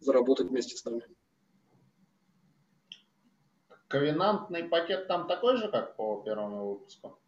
[0.00, 1.02] заработать вместе с нами.
[3.88, 7.18] Ковенантный пакет там такой же, как по первому выпуску?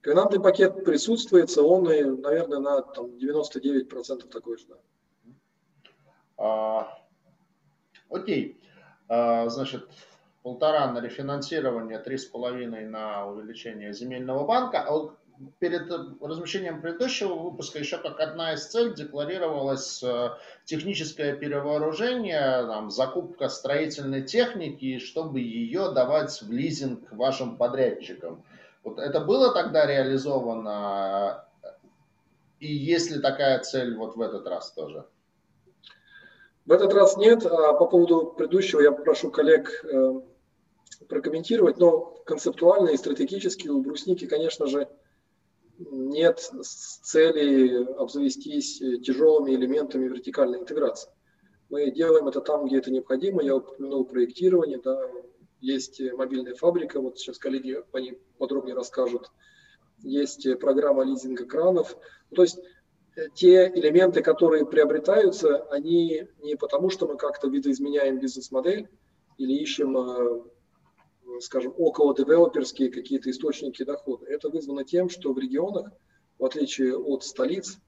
[0.00, 4.66] Ковенантный пакет присутствует, он, наверное, на там, 99% такой же.
[4.68, 4.76] Да.
[6.36, 7.05] А,
[8.10, 8.60] окей.
[9.08, 9.88] А, значит,
[10.42, 14.84] полтора на рефинансирование, три с половиной на увеличение земельного банка.
[14.88, 15.10] А
[15.58, 15.90] перед
[16.20, 20.30] размещением предыдущего выпуска еще как одна из целей декларировалась э,
[20.64, 28.44] техническое перевооружение, там, закупка строительной техники, чтобы ее давать в лизинг вашим подрядчикам.
[28.82, 31.44] Вот это было тогда реализовано,
[32.60, 35.06] и есть ли такая цель вот в этот раз тоже?
[36.66, 37.46] В этот раз нет.
[37.46, 40.20] А по поводу предыдущего я попрошу коллег э,
[41.08, 44.88] прокомментировать, но концептуально и стратегически у брусники, конечно же,
[45.78, 51.10] нет цели обзавестись тяжелыми элементами вертикальной интеграции.
[51.68, 53.42] Мы делаем это там, где это необходимо.
[53.42, 55.00] Я упомянул проектирование, да,
[55.60, 59.30] есть мобильная фабрика, вот сейчас коллеги они подробнее расскажут.
[59.98, 61.96] Есть программа лизинга кранов.
[62.34, 62.58] То есть
[63.34, 68.88] те элементы, которые приобретаются, они не потому, что мы как-то видоизменяем бизнес-модель
[69.38, 70.42] или ищем э,
[71.40, 74.26] скажем, около девелоперские какие-то источники дохода.
[74.26, 75.90] Это вызвано тем, что в регионах,
[76.38, 77.78] в отличие от столиц,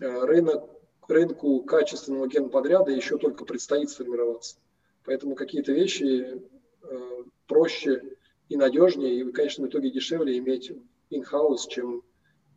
[0.00, 0.70] э, рынок,
[1.08, 4.58] рынку качественного генподряда еще только предстоит сформироваться.
[5.04, 6.42] Поэтому какие-то вещи
[6.82, 8.16] э, проще
[8.48, 10.72] и надежнее, и, конечно, в итоге дешевле иметь
[11.10, 12.02] in-house, чем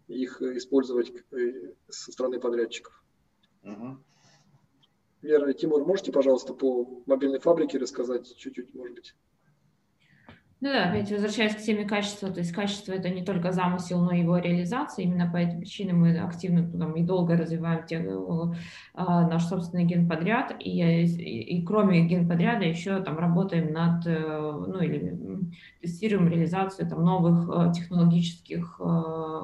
[0.10, 3.04] их использовать э, со стороны подрядчиков.
[3.64, 3.98] Угу.
[5.22, 9.16] Вера, Тимур, можете, пожалуйста, по мобильной фабрике рассказать чуть-чуть, может быть?
[10.62, 14.12] Ну да, опять возвращаясь к теме качества, то есть качество это не только замысел, но
[14.12, 15.06] и его реализация.
[15.06, 18.06] Именно по этой причине мы активно там, и долго развиваем те,
[18.94, 24.82] а, наш собственный генподряд, и, и, и кроме генподряда еще там работаем над, э, ну
[24.82, 25.18] или
[25.82, 29.42] тестируем реализацию там, новых э, технологических э,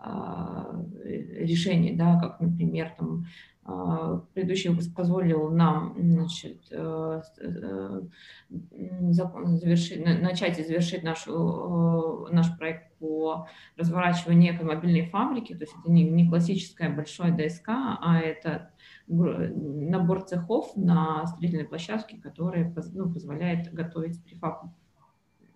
[0.00, 3.26] решений, да, как, например, там,
[3.70, 8.00] а, предыдущий выпуск позволил нам значит, э, э,
[9.10, 13.46] завершить, начать и завершить нашу, э, наш проект по
[13.76, 15.52] разворачиванию некой мобильной фабрики.
[15.52, 18.70] То есть это не, не классическая большая ДСК, а это
[19.06, 24.64] набор цехов на строительной площадке, который ну, позволяет готовить префаб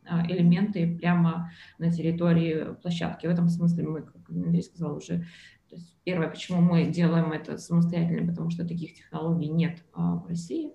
[0.05, 3.27] элементы прямо на территории площадки.
[3.27, 5.25] В этом смысле мы, как Андрей сказал, уже
[5.73, 10.27] то есть первое, почему мы делаем это самостоятельно, потому что таких технологий нет а, в
[10.27, 10.71] России.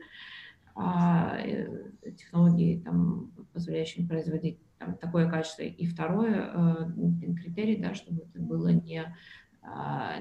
[0.73, 5.61] А, э, технологии, там, позволяющие производить там, такое качество.
[5.61, 9.15] И второе, э, критерий, да, чтобы это было не а,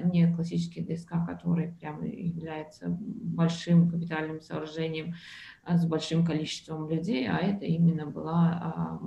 [0.03, 5.13] не классический ДСК, который прямо является большим капитальным сооружением
[5.67, 8.99] с большим количеством людей, а это именно была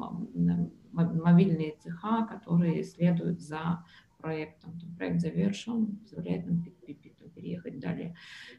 [0.93, 3.85] мобильные цеха, которые следуют за
[4.19, 4.79] проектом.
[4.97, 6.63] Проект завершен, позволяет нам
[7.35, 8.15] переехать далее.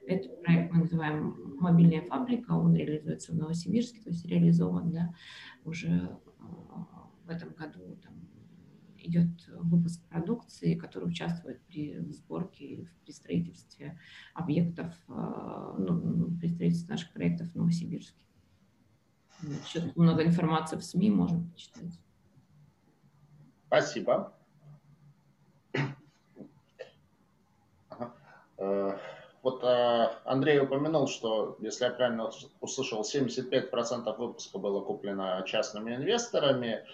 [0.07, 5.13] Этот проект мы называем «Мобильная фабрика», он реализуется в Новосибирске, то есть реализован да,
[5.63, 7.97] уже а, в этом году.
[8.03, 8.13] Там
[9.03, 13.99] идет выпуск продукции, который участвует при сборке, при строительстве
[14.33, 18.25] объектов, а, ну, при строительстве наших проектов в Новосибирске.
[19.43, 21.99] Еще много информации в СМИ можно почитать.
[23.67, 24.33] Спасибо.
[29.41, 32.29] Вот а, Андрей упомянул, что, если я правильно
[32.59, 36.85] услышал, 75% выпуска было куплено частными инвесторами.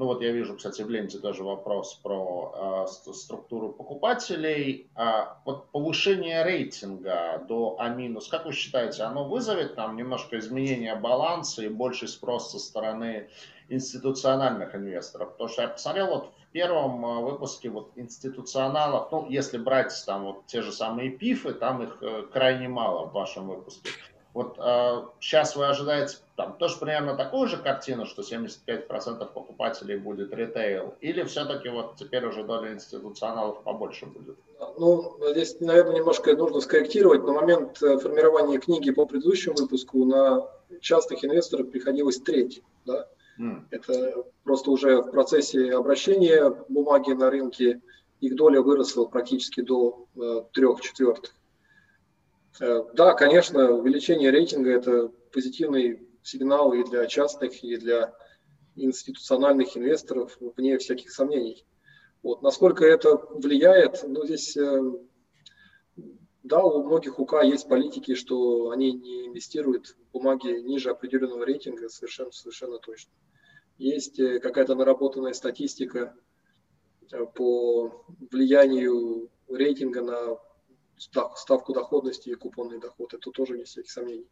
[0.00, 4.88] Ну вот я вижу, кстати, в ленте тоже вопрос про э, структуру покупателей.
[4.94, 7.94] А вот повышение рейтинга до А-,
[8.30, 13.28] как вы считаете, оно вызовет там немножко изменения баланса и больший спрос со стороны
[13.68, 15.32] институциональных инвесторов?
[15.32, 20.24] Потому что я посмотрел вот в первом а, выпуске вот институционалов, ну, если брать там
[20.24, 23.90] вот те же самые пифы, там их э, крайне мало в вашем выпуске.
[24.32, 30.32] Вот э, сейчас вы ожидаете там тоже примерно такую же картину, что 75% покупателей будет
[30.32, 34.36] ритейл, или все-таки вот теперь уже доля институционалов побольше будет?
[34.78, 37.24] Ну, здесь, наверное, немножко нужно скорректировать.
[37.24, 40.46] На момент э, формирования книги по предыдущему выпуску на
[40.80, 42.62] частных инвесторов приходилось треть.
[42.86, 43.06] Да?
[43.40, 43.64] Mm.
[43.70, 47.80] Это просто уже в процессе обращения бумаги на рынке
[48.20, 51.34] их доля выросла практически до э, трех четвертых.
[52.58, 58.14] Э, да, конечно, увеличение рейтинга– это позитивный сигнал и для частных, и для
[58.76, 61.64] институциональных инвесторов, вне всяких сомнений.
[62.22, 62.42] Вот.
[62.42, 64.80] Насколько это влияет, ну, здесь, э,
[66.42, 71.88] да, у многих УК есть политики, что они не инвестируют в бумаги ниже определенного рейтинга,
[71.88, 73.12] совершенно, совершенно точно.
[73.78, 76.14] Есть э, какая-то наработанная статистика
[77.34, 80.38] по влиянию рейтинга на
[81.00, 83.14] ставку доходности и купонный доход.
[83.14, 84.28] Это тоже не всяких сомнений.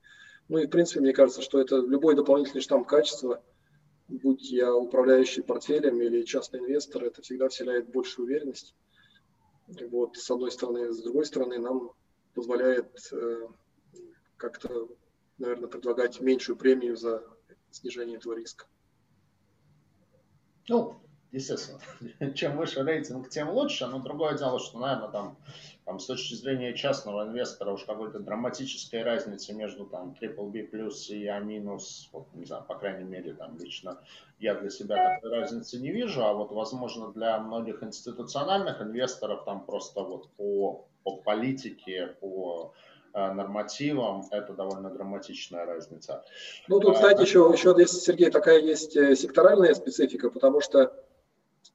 [0.49, 3.43] Ну и в принципе, мне кажется, что это любой дополнительный штамп качества,
[4.09, 8.75] будь я управляющий портфелем или частный инвестор, это всегда вселяет большую уверенность.
[9.91, 10.93] Вот, с одной стороны.
[10.93, 11.93] С другой стороны, нам
[12.35, 13.49] позволяет э,
[14.39, 14.89] как-то,
[15.37, 17.23] наверное, предлагать меньшую премию за
[17.71, 18.67] снижение этого риска.
[20.69, 21.03] Ну,
[21.33, 21.81] естественно,
[22.35, 23.87] чем выше рейтинг, тем лучше.
[23.87, 25.37] Но другое дело, что, наверное, там,
[25.85, 31.27] там с точки зрения частного инвестора уж какой-то драматической разницы между там triple плюс и
[31.27, 33.99] А минус, вот, не знаю, по крайней мере, там лично
[34.39, 39.65] я для себя такой разницы не вижу, а вот, возможно, для многих институциональных инвесторов там
[39.65, 42.73] просто вот по, по политике, по
[43.15, 46.25] э, нормативам, это довольно драматичная разница.
[46.69, 50.93] Ну, тут, кстати, еще, еще здесь, Сергей, такая есть э, секторальная специфика, потому что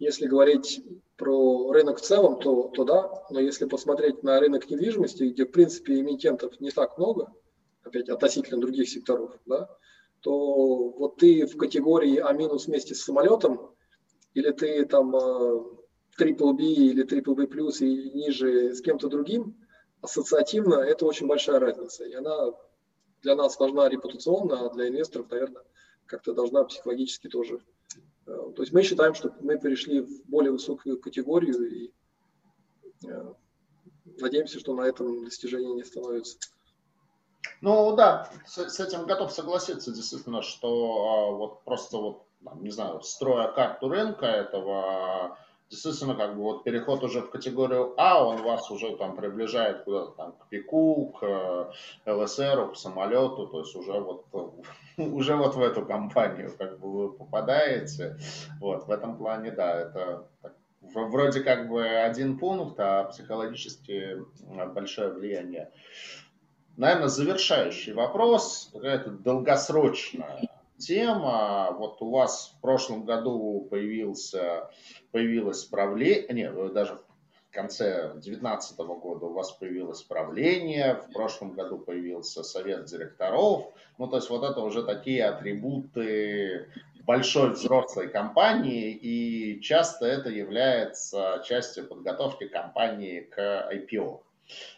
[0.04, 0.84] если говорить
[1.18, 5.52] про рынок в целом, то, то да, но если посмотреть на рынок недвижимости, где в
[5.52, 7.32] принципе эмитентов не так много,
[7.84, 9.70] опять относительно других секторов, да,
[10.20, 13.72] то вот ты в категории А вместе с самолетом,
[14.34, 15.16] или ты там
[16.20, 19.56] triple B или triple B плюс и ниже с кем-то другим,
[20.02, 22.04] ассоциативно это очень большая разница.
[22.06, 22.52] И она
[23.22, 25.64] для нас важна репутационно, а для инвесторов, наверное,
[26.06, 27.73] как-то должна психологически тоже Э,
[28.26, 31.92] то есть мы считаем, что мы перешли в более высокую категорию и
[33.06, 33.34] э,
[34.20, 36.38] надеемся, что на этом достижение не становится.
[37.62, 42.24] Ну да, с, с этим готов согласиться, действительно, что а, вот просто вот,
[42.56, 45.38] не знаю, строя карту рынка этого
[45.74, 50.12] действительно, как бы вот переход уже в категорию А, он вас уже там приближает куда-то
[50.12, 51.24] там к пику, к
[52.06, 54.26] э, ЛСРу, к самолету, то есть уже вот,
[54.98, 58.18] уже вот в эту компанию как бы вы попадаете.
[58.60, 60.28] Вот, в этом плане, да, это
[60.82, 64.18] вроде как бы один пункт, а психологически
[64.74, 65.72] большое влияние.
[66.78, 71.76] Наверное, завершающий вопрос, какая-то долгосрочная тема.
[71.78, 74.70] Вот у вас в прошлом году появился,
[75.12, 81.78] появилось правление, нет, даже в конце 2019 года у вас появилось правление, в прошлом году
[81.78, 83.72] появился совет директоров.
[83.98, 86.68] Ну, то есть вот это уже такие атрибуты
[87.06, 94.22] большой взрослой компании, и часто это является частью подготовки компании к IPO.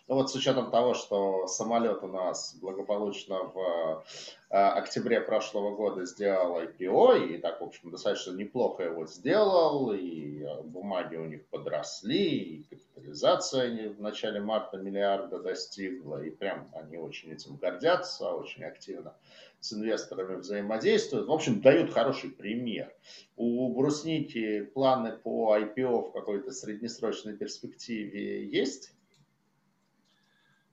[0.07, 4.03] Ну вот с учетом того, что самолет у нас благополучно в
[4.49, 10.43] э, октябре прошлого года сделал IPO, и так, в общем, достаточно неплохо его сделал, и
[10.43, 16.97] э, бумаги у них подросли, и капитализация в начале марта миллиарда достигла, и прям они
[16.97, 19.15] очень этим гордятся, очень активно
[19.59, 21.27] с инвесторами взаимодействуют.
[21.27, 22.93] В общем, дают хороший пример.
[23.35, 28.94] У Брусники планы по IPO в какой-то среднесрочной перспективе есть?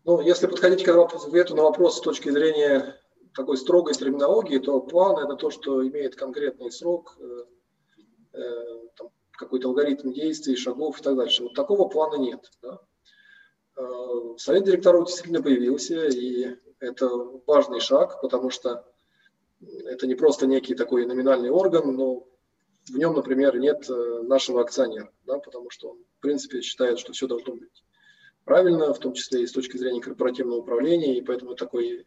[0.04, 3.00] Ну, если подходить к ответу на вопрос с точки зрения
[3.34, 8.76] такой строгой терминологии, то план– это то, что имеет конкретный срок, э, э,
[9.30, 11.44] какой-то алгоритм действий, шагов и так дальше.
[11.44, 12.50] Вот такого плана нет.
[12.62, 12.80] Да?
[13.76, 13.84] Э,
[14.38, 17.08] совет директоров действительно появился, и это
[17.46, 18.84] важный шаг, потому что
[19.60, 22.26] это не просто некий такой номинальный орган, но
[22.88, 27.28] в нем, например, нет нашего акционера, да, потому что он, в принципе, считает, что все
[27.28, 27.84] должно быть
[28.44, 32.04] правильно, в том числе и с точки зрения корпоративного управления, и поэтому такой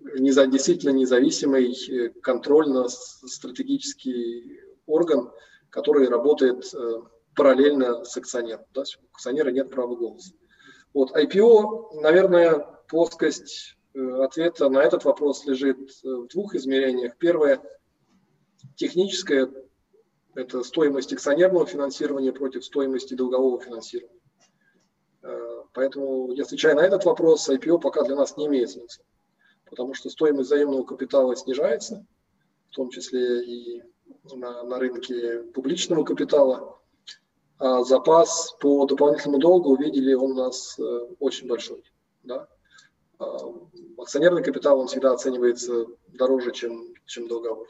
[0.00, 1.74] действительно независимый
[2.22, 5.30] контрольно-стратегический орган,
[5.70, 6.64] который работает
[7.36, 8.64] параллельно с акционером.
[8.74, 8.82] Да?
[8.82, 10.32] У акционера нет права голоса.
[10.94, 17.18] Вот, IPO, наверное, плоскость э, ответа на этот вопрос лежит э, в двух измерениях.
[17.18, 17.60] Первое,
[18.76, 19.50] техническое,
[20.36, 24.20] это стоимость акционерного финансирования против стоимости долгового финансирования.
[25.22, 29.04] Э, поэтому, отвечая на этот вопрос, IPO пока для нас не имеет смысла,
[29.68, 32.06] потому что стоимость взаимного капитала снижается,
[32.70, 33.82] в том числе и
[34.34, 36.76] на, на рынке публичного капитала
[37.58, 40.82] а запас по дополнительному долгу увидели он у нас э,
[41.20, 41.82] очень большой.
[42.22, 42.48] Да?
[43.18, 43.38] А,
[43.96, 47.68] акционерный капитал он всегда оценивается дороже, чем, чем долговой.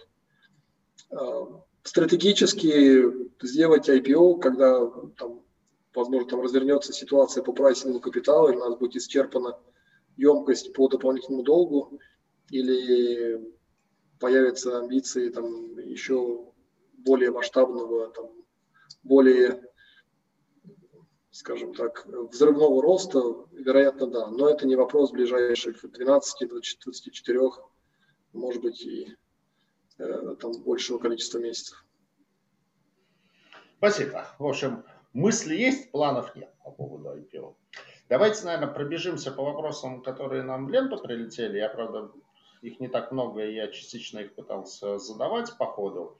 [1.86, 3.04] Стратегически
[3.40, 5.40] сделать IPO, когда там,
[5.94, 9.56] возможно, там развернется ситуация по прайсингу капитала, и у нас будет исчерпана
[10.16, 12.00] емкость по дополнительному долгу,
[12.50, 13.40] или
[14.18, 16.46] появятся амбиции там, еще
[16.92, 18.30] более масштабного, там,
[19.04, 19.62] более
[21.30, 23.22] скажем так, взрывного роста,
[23.52, 24.26] вероятно, да.
[24.26, 27.40] Но это не вопрос ближайших 12, 24,
[28.32, 29.14] может быть, и
[29.96, 31.84] там большего количества месяцев.
[33.78, 34.26] Спасибо.
[34.38, 37.54] В общем, мысли есть, планов нет по поводу IPO.
[38.08, 41.58] Давайте, наверное, пробежимся по вопросам, которые нам в ленту прилетели.
[41.58, 42.10] Я, правда,
[42.62, 46.16] их не так много, и я частично их пытался задавать по ходу.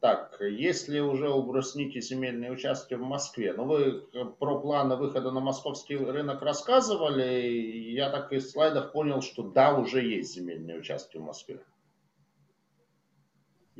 [0.00, 4.00] Так, если уже у брусники земельные участки в Москве, ну вы
[4.38, 10.02] про планы выхода на московский рынок рассказывали, я так из слайдов понял, что да, уже
[10.02, 11.60] есть земельные участки в Москве.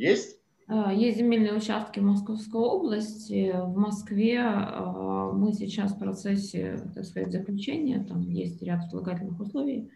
[0.01, 0.39] Есть?
[0.67, 3.53] А, есть земельные участки в Московской области.
[3.55, 8.03] В Москве а, мы сейчас в процессе, так сказать, заключения.
[8.03, 9.91] Там есть ряд отлагательных условий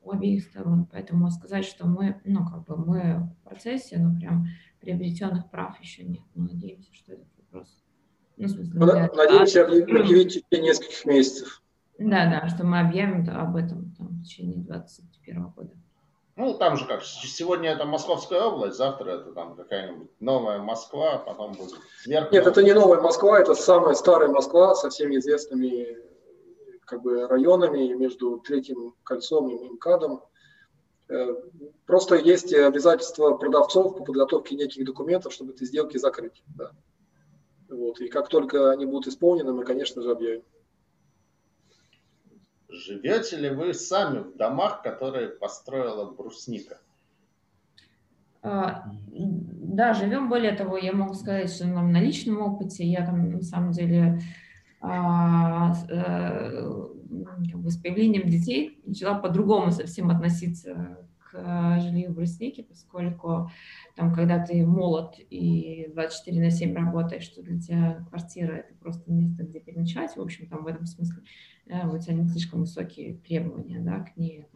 [0.00, 0.86] у обеих сторон.
[0.92, 4.46] Поэтому сказать, что мы, ну, как бы мы в процессе, ну, прям
[4.80, 6.22] приобретенных прав еще нет.
[6.36, 7.82] Мы надеемся, что этот вопрос...
[8.36, 11.64] Ну, смысле, ну, надеемся объявить в течение нескольких месяцев.
[11.98, 15.72] Да, да, что мы объявим об этом там, в течение 2021 года.
[16.38, 21.54] Ну, там же как, сегодня это Московская область, завтра это там какая-нибудь новая Москва, потом
[21.54, 22.32] будет сверху.
[22.32, 25.98] Нет, это не новая Москва, это самая старая Москва со всеми известными
[26.84, 30.22] как бы районами между Третьим кольцом и МКАДом.
[31.08, 31.34] Э,
[31.86, 36.44] просто есть обязательства продавцов по подготовке неких документов, чтобы эти сделки закрыть.
[36.56, 36.70] Да.
[37.68, 38.00] Вот.
[38.00, 40.44] И как только они будут исполнены, мы, конечно же, объявим.
[42.68, 46.78] Живете ли вы сами в домах, которые построила брусника?
[48.42, 50.28] А, да, живем.
[50.28, 54.20] Более того, я могу сказать, что нам на личном опыте, я там на самом деле
[54.80, 56.88] а, э,
[57.50, 63.50] как бы с появлением детей начала по-другому совсем относиться к жилью в бруснике, поскольку
[63.96, 69.10] там, когда ты молод и 24 на 7 работаешь, что для тебя квартира это просто
[69.10, 71.22] место, где переночевать, в общем, там в этом смысле
[71.68, 74.46] тебя не слишком высокие требования да, к ней.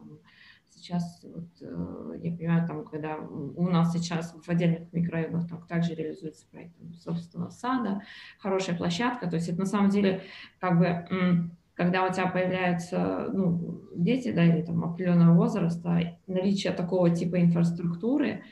[0.71, 5.95] Сейчас, вот, э, я понимаю, там, когда у нас сейчас в отдельных микрорайонах там также
[5.95, 6.75] реализуется проект
[7.05, 8.03] собственного сада,
[8.39, 10.23] хорошая площадка, то есть это на самом деле
[10.59, 17.11] как бы когда у тебя появляются ну, дети, да, или там определенного возраста, наличие такого
[17.11, 18.43] типа инфраструктуры,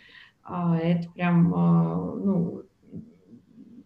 [0.43, 2.60] а, это прям, а, ну,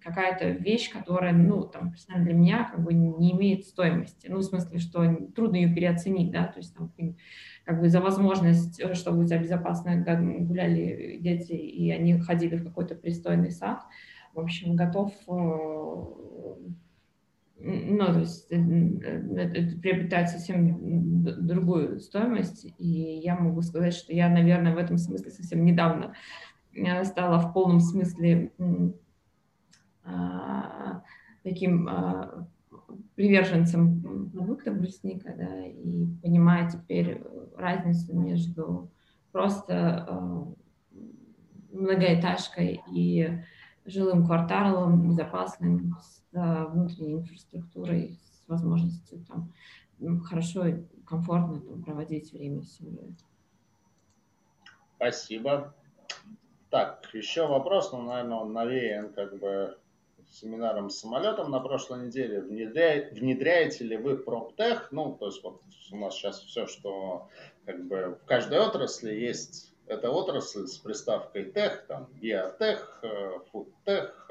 [0.05, 4.28] какая-то вещь, которая, ну, там, персонально для меня как бы не имеет стоимости.
[4.28, 6.93] Ну, в смысле, что трудно ее переоценить, да, то есть там
[7.64, 12.94] как бы за возможность, чтобы у тебя безопасно гуляли дети, и они ходили в какой-то
[12.94, 13.81] пристойный сад,
[14.35, 16.14] в общем, готов э,
[17.64, 24.12] ну, то есть э, э, это приобретает совсем другую стоимость, и я могу сказать, что
[24.12, 26.14] я, наверное, в этом смысле совсем недавно
[26.74, 28.52] э, стала в полном смысле
[31.43, 32.47] таким а,
[33.14, 37.22] приверженцем продукта брусника, да, и понимаю теперь
[37.56, 38.90] разницу между
[39.32, 40.55] просто
[41.72, 43.43] многоэтажкой и
[43.85, 49.52] жилым кварталом, безопасным, с внутренней инфраструктурой, с возможностью там
[50.22, 53.14] хорошо и комфортно там, проводить время с семьей.
[54.97, 55.74] Спасибо.
[56.70, 59.78] Так, еще вопрос, ну, наверное, он навеян как бы
[60.35, 62.40] семинаром с самолетом на прошлой неделе.
[62.40, 63.09] Внедря...
[63.12, 64.89] Внедряете ли вы проптех?
[64.90, 65.62] Ну, то есть вот
[65.93, 67.28] у нас сейчас все, что
[67.65, 73.02] как бы в каждой отрасли есть эта отрасль с приставкой тех, там биотех,
[73.52, 74.31] фудтех,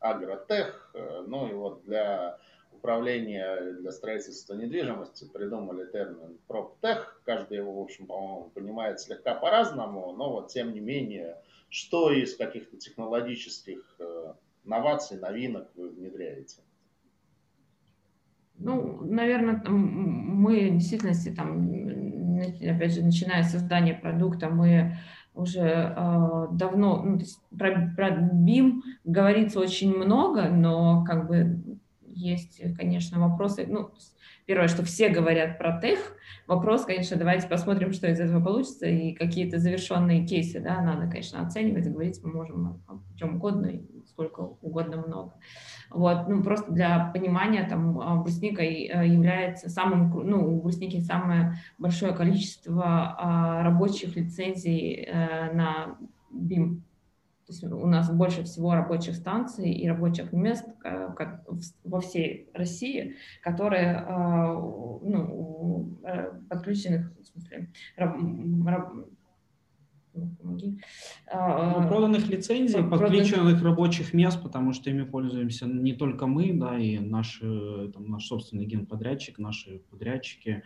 [0.00, 0.94] агротех,
[1.26, 2.38] ну и вот для
[2.72, 7.02] направления для строительства недвижимости придумали термин PropTech.
[7.24, 11.36] Каждый его, в общем, по-моему, понимает слегка по-разному, но вот тем не менее,
[11.68, 14.34] что из каких-то технологических э,
[14.66, 16.62] новаций, новинок вы внедряете?
[18.58, 24.96] Ну, наверное, мы в действительности там, опять же, начиная с создания продукта, мы
[25.34, 31.78] уже э, давно, ну, то есть про, про BIM говорится очень много, но как бы
[32.06, 33.66] есть, конечно, вопросы.
[33.68, 33.90] Ну,
[34.46, 35.98] первое, что все говорят про тех.
[36.46, 41.46] Вопрос, конечно, давайте посмотрим, что из этого получится, и какие-то завершенные кейсы, да, надо, конечно,
[41.46, 43.70] оценивать, говорить мы можем о чем угодно,
[44.16, 45.34] сколько угодно много.
[45.90, 51.58] Вот, ну, просто для понимания, там, а, брусника э, является самым, ну, у брусники самое
[51.76, 52.82] большое количество
[53.18, 55.98] а, рабочих лицензий э, на
[56.32, 56.80] BIM.
[57.46, 60.66] То есть у нас больше всего рабочих станций и рабочих мест
[61.84, 67.68] во всей России, которые а, ну, э, подключены, в смысле,
[70.40, 70.78] помоги.
[71.26, 72.90] А, ну, проданных лицензий, Продан...
[72.90, 78.26] подключенных рабочих мест, потому что ими пользуемся не только мы, да, и наши, там, наш
[78.26, 80.62] собственный генподрядчик, наши подрядчики.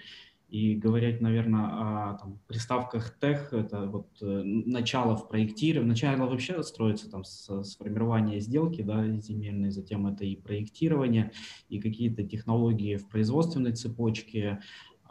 [0.48, 6.64] И говорить, наверное, о там, приставках тех, это вот э, начало в проектировании, начало вообще
[6.64, 11.30] строится там с, с формирования сделки, да, земельной, затем это и проектирование,
[11.68, 14.58] и какие-то технологии в производственной цепочке,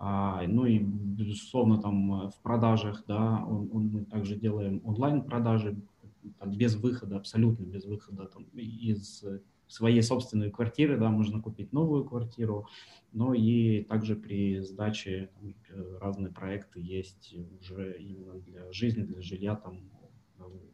[0.01, 5.75] а, ну и, безусловно, там э, в продажах, да, он, он, мы также делаем онлайн-продажи,
[6.37, 9.25] там, без выхода, абсолютно без выхода там, из
[9.67, 12.65] своей собственной квартиры, да, можно купить новую квартиру,
[13.11, 19.19] но и также при сдаче там, э, разные проекты есть уже именно для жизни, для
[19.19, 19.81] жилья, там,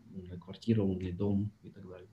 [0.09, 2.09] для квартиры, умный дом и так далее.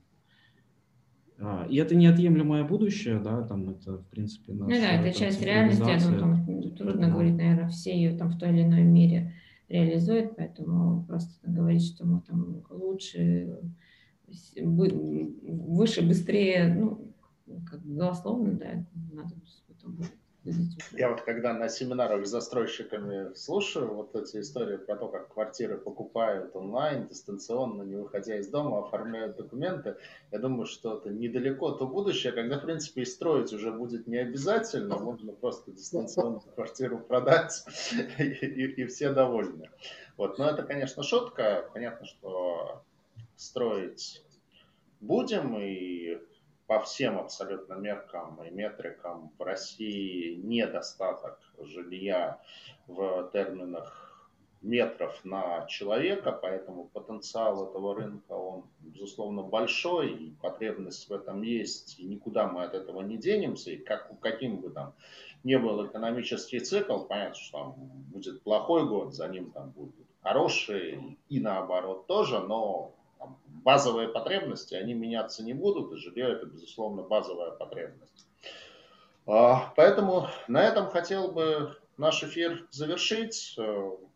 [1.45, 5.43] А, и это неотъемлемое будущее, да, там это, в принципе, наша, Ну да, это часть
[5.43, 6.47] реальности, ну, там,
[6.77, 7.11] трудно да.
[7.11, 9.35] говорить, наверное, все ее там в той или иной мере
[9.69, 13.59] реализуют, поэтому просто говорить, что мы там лучше,
[14.57, 17.13] выше, быстрее, ну,
[17.69, 19.35] как голословно, да, надо
[19.67, 19.99] потом
[20.93, 25.79] я вот когда на семинарах с застройщиками слушаю вот эти истории про то, как квартиры
[25.79, 29.97] покупают онлайн, дистанционно, не выходя из дома, оформляют документы,
[30.33, 34.17] я думаю, что это недалеко то будущее, когда, в принципе, и строить уже будет не
[34.17, 37.65] обязательно, можно просто дистанционно квартиру продать,
[38.19, 39.71] и, и, и все довольны.
[40.17, 40.39] Вот.
[40.39, 41.71] Но это, конечно, шутка.
[41.73, 42.83] Понятно, что
[43.37, 44.23] строить
[45.01, 46.19] будем, и
[46.67, 52.41] по всем абсолютно меркам и метрикам в России недостаток жилья
[52.87, 54.13] в терминах
[54.63, 61.99] метров на человека, поэтому потенциал этого рынка, он, безусловно, большой, и потребность в этом есть,
[61.99, 64.95] и никуда мы от этого не денемся, и как, каким бы там
[65.43, 67.75] не был экономический цикл, понятно, что там
[68.13, 72.95] будет плохой год, за ним там будет хороший, и наоборот тоже, но
[73.63, 78.27] базовые потребности, они меняться не будут, и жилье это, безусловно, базовая потребность.
[79.27, 83.57] А, поэтому на этом хотел бы наш эфир завершить.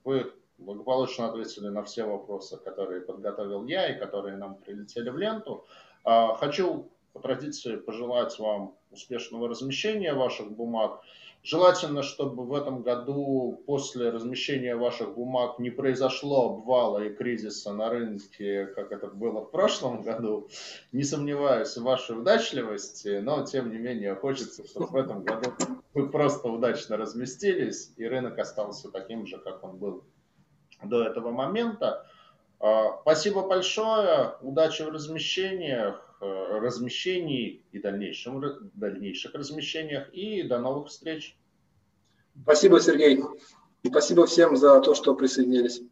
[0.04, 5.64] Вы благополучно ответили на все вопросы, которые подготовил я и которые нам прилетели в ленту.
[6.04, 11.00] А, хочу по традиции пожелать вам успешного размещения ваших бумаг.
[11.46, 17.88] Желательно, чтобы в этом году после размещения ваших бумаг не произошло обвала и кризиса на
[17.88, 20.48] рынке, как это было в прошлом году.
[20.90, 25.52] Не сомневаюсь в вашей удачливости, но тем не менее хочется, чтобы в этом году
[25.94, 30.02] вы просто удачно разместились и рынок остался таким же, как он был
[30.82, 32.10] до этого момента.
[32.58, 36.05] А, спасибо большое, удачи в размещениях.
[36.18, 40.08] Э, размещений и дальнейшем, дальнейших размещениях.
[40.14, 41.36] И до новых встреч.
[42.42, 43.22] Спасибо, Сергей.
[43.84, 45.82] Спасибо всем за то, что присоединились.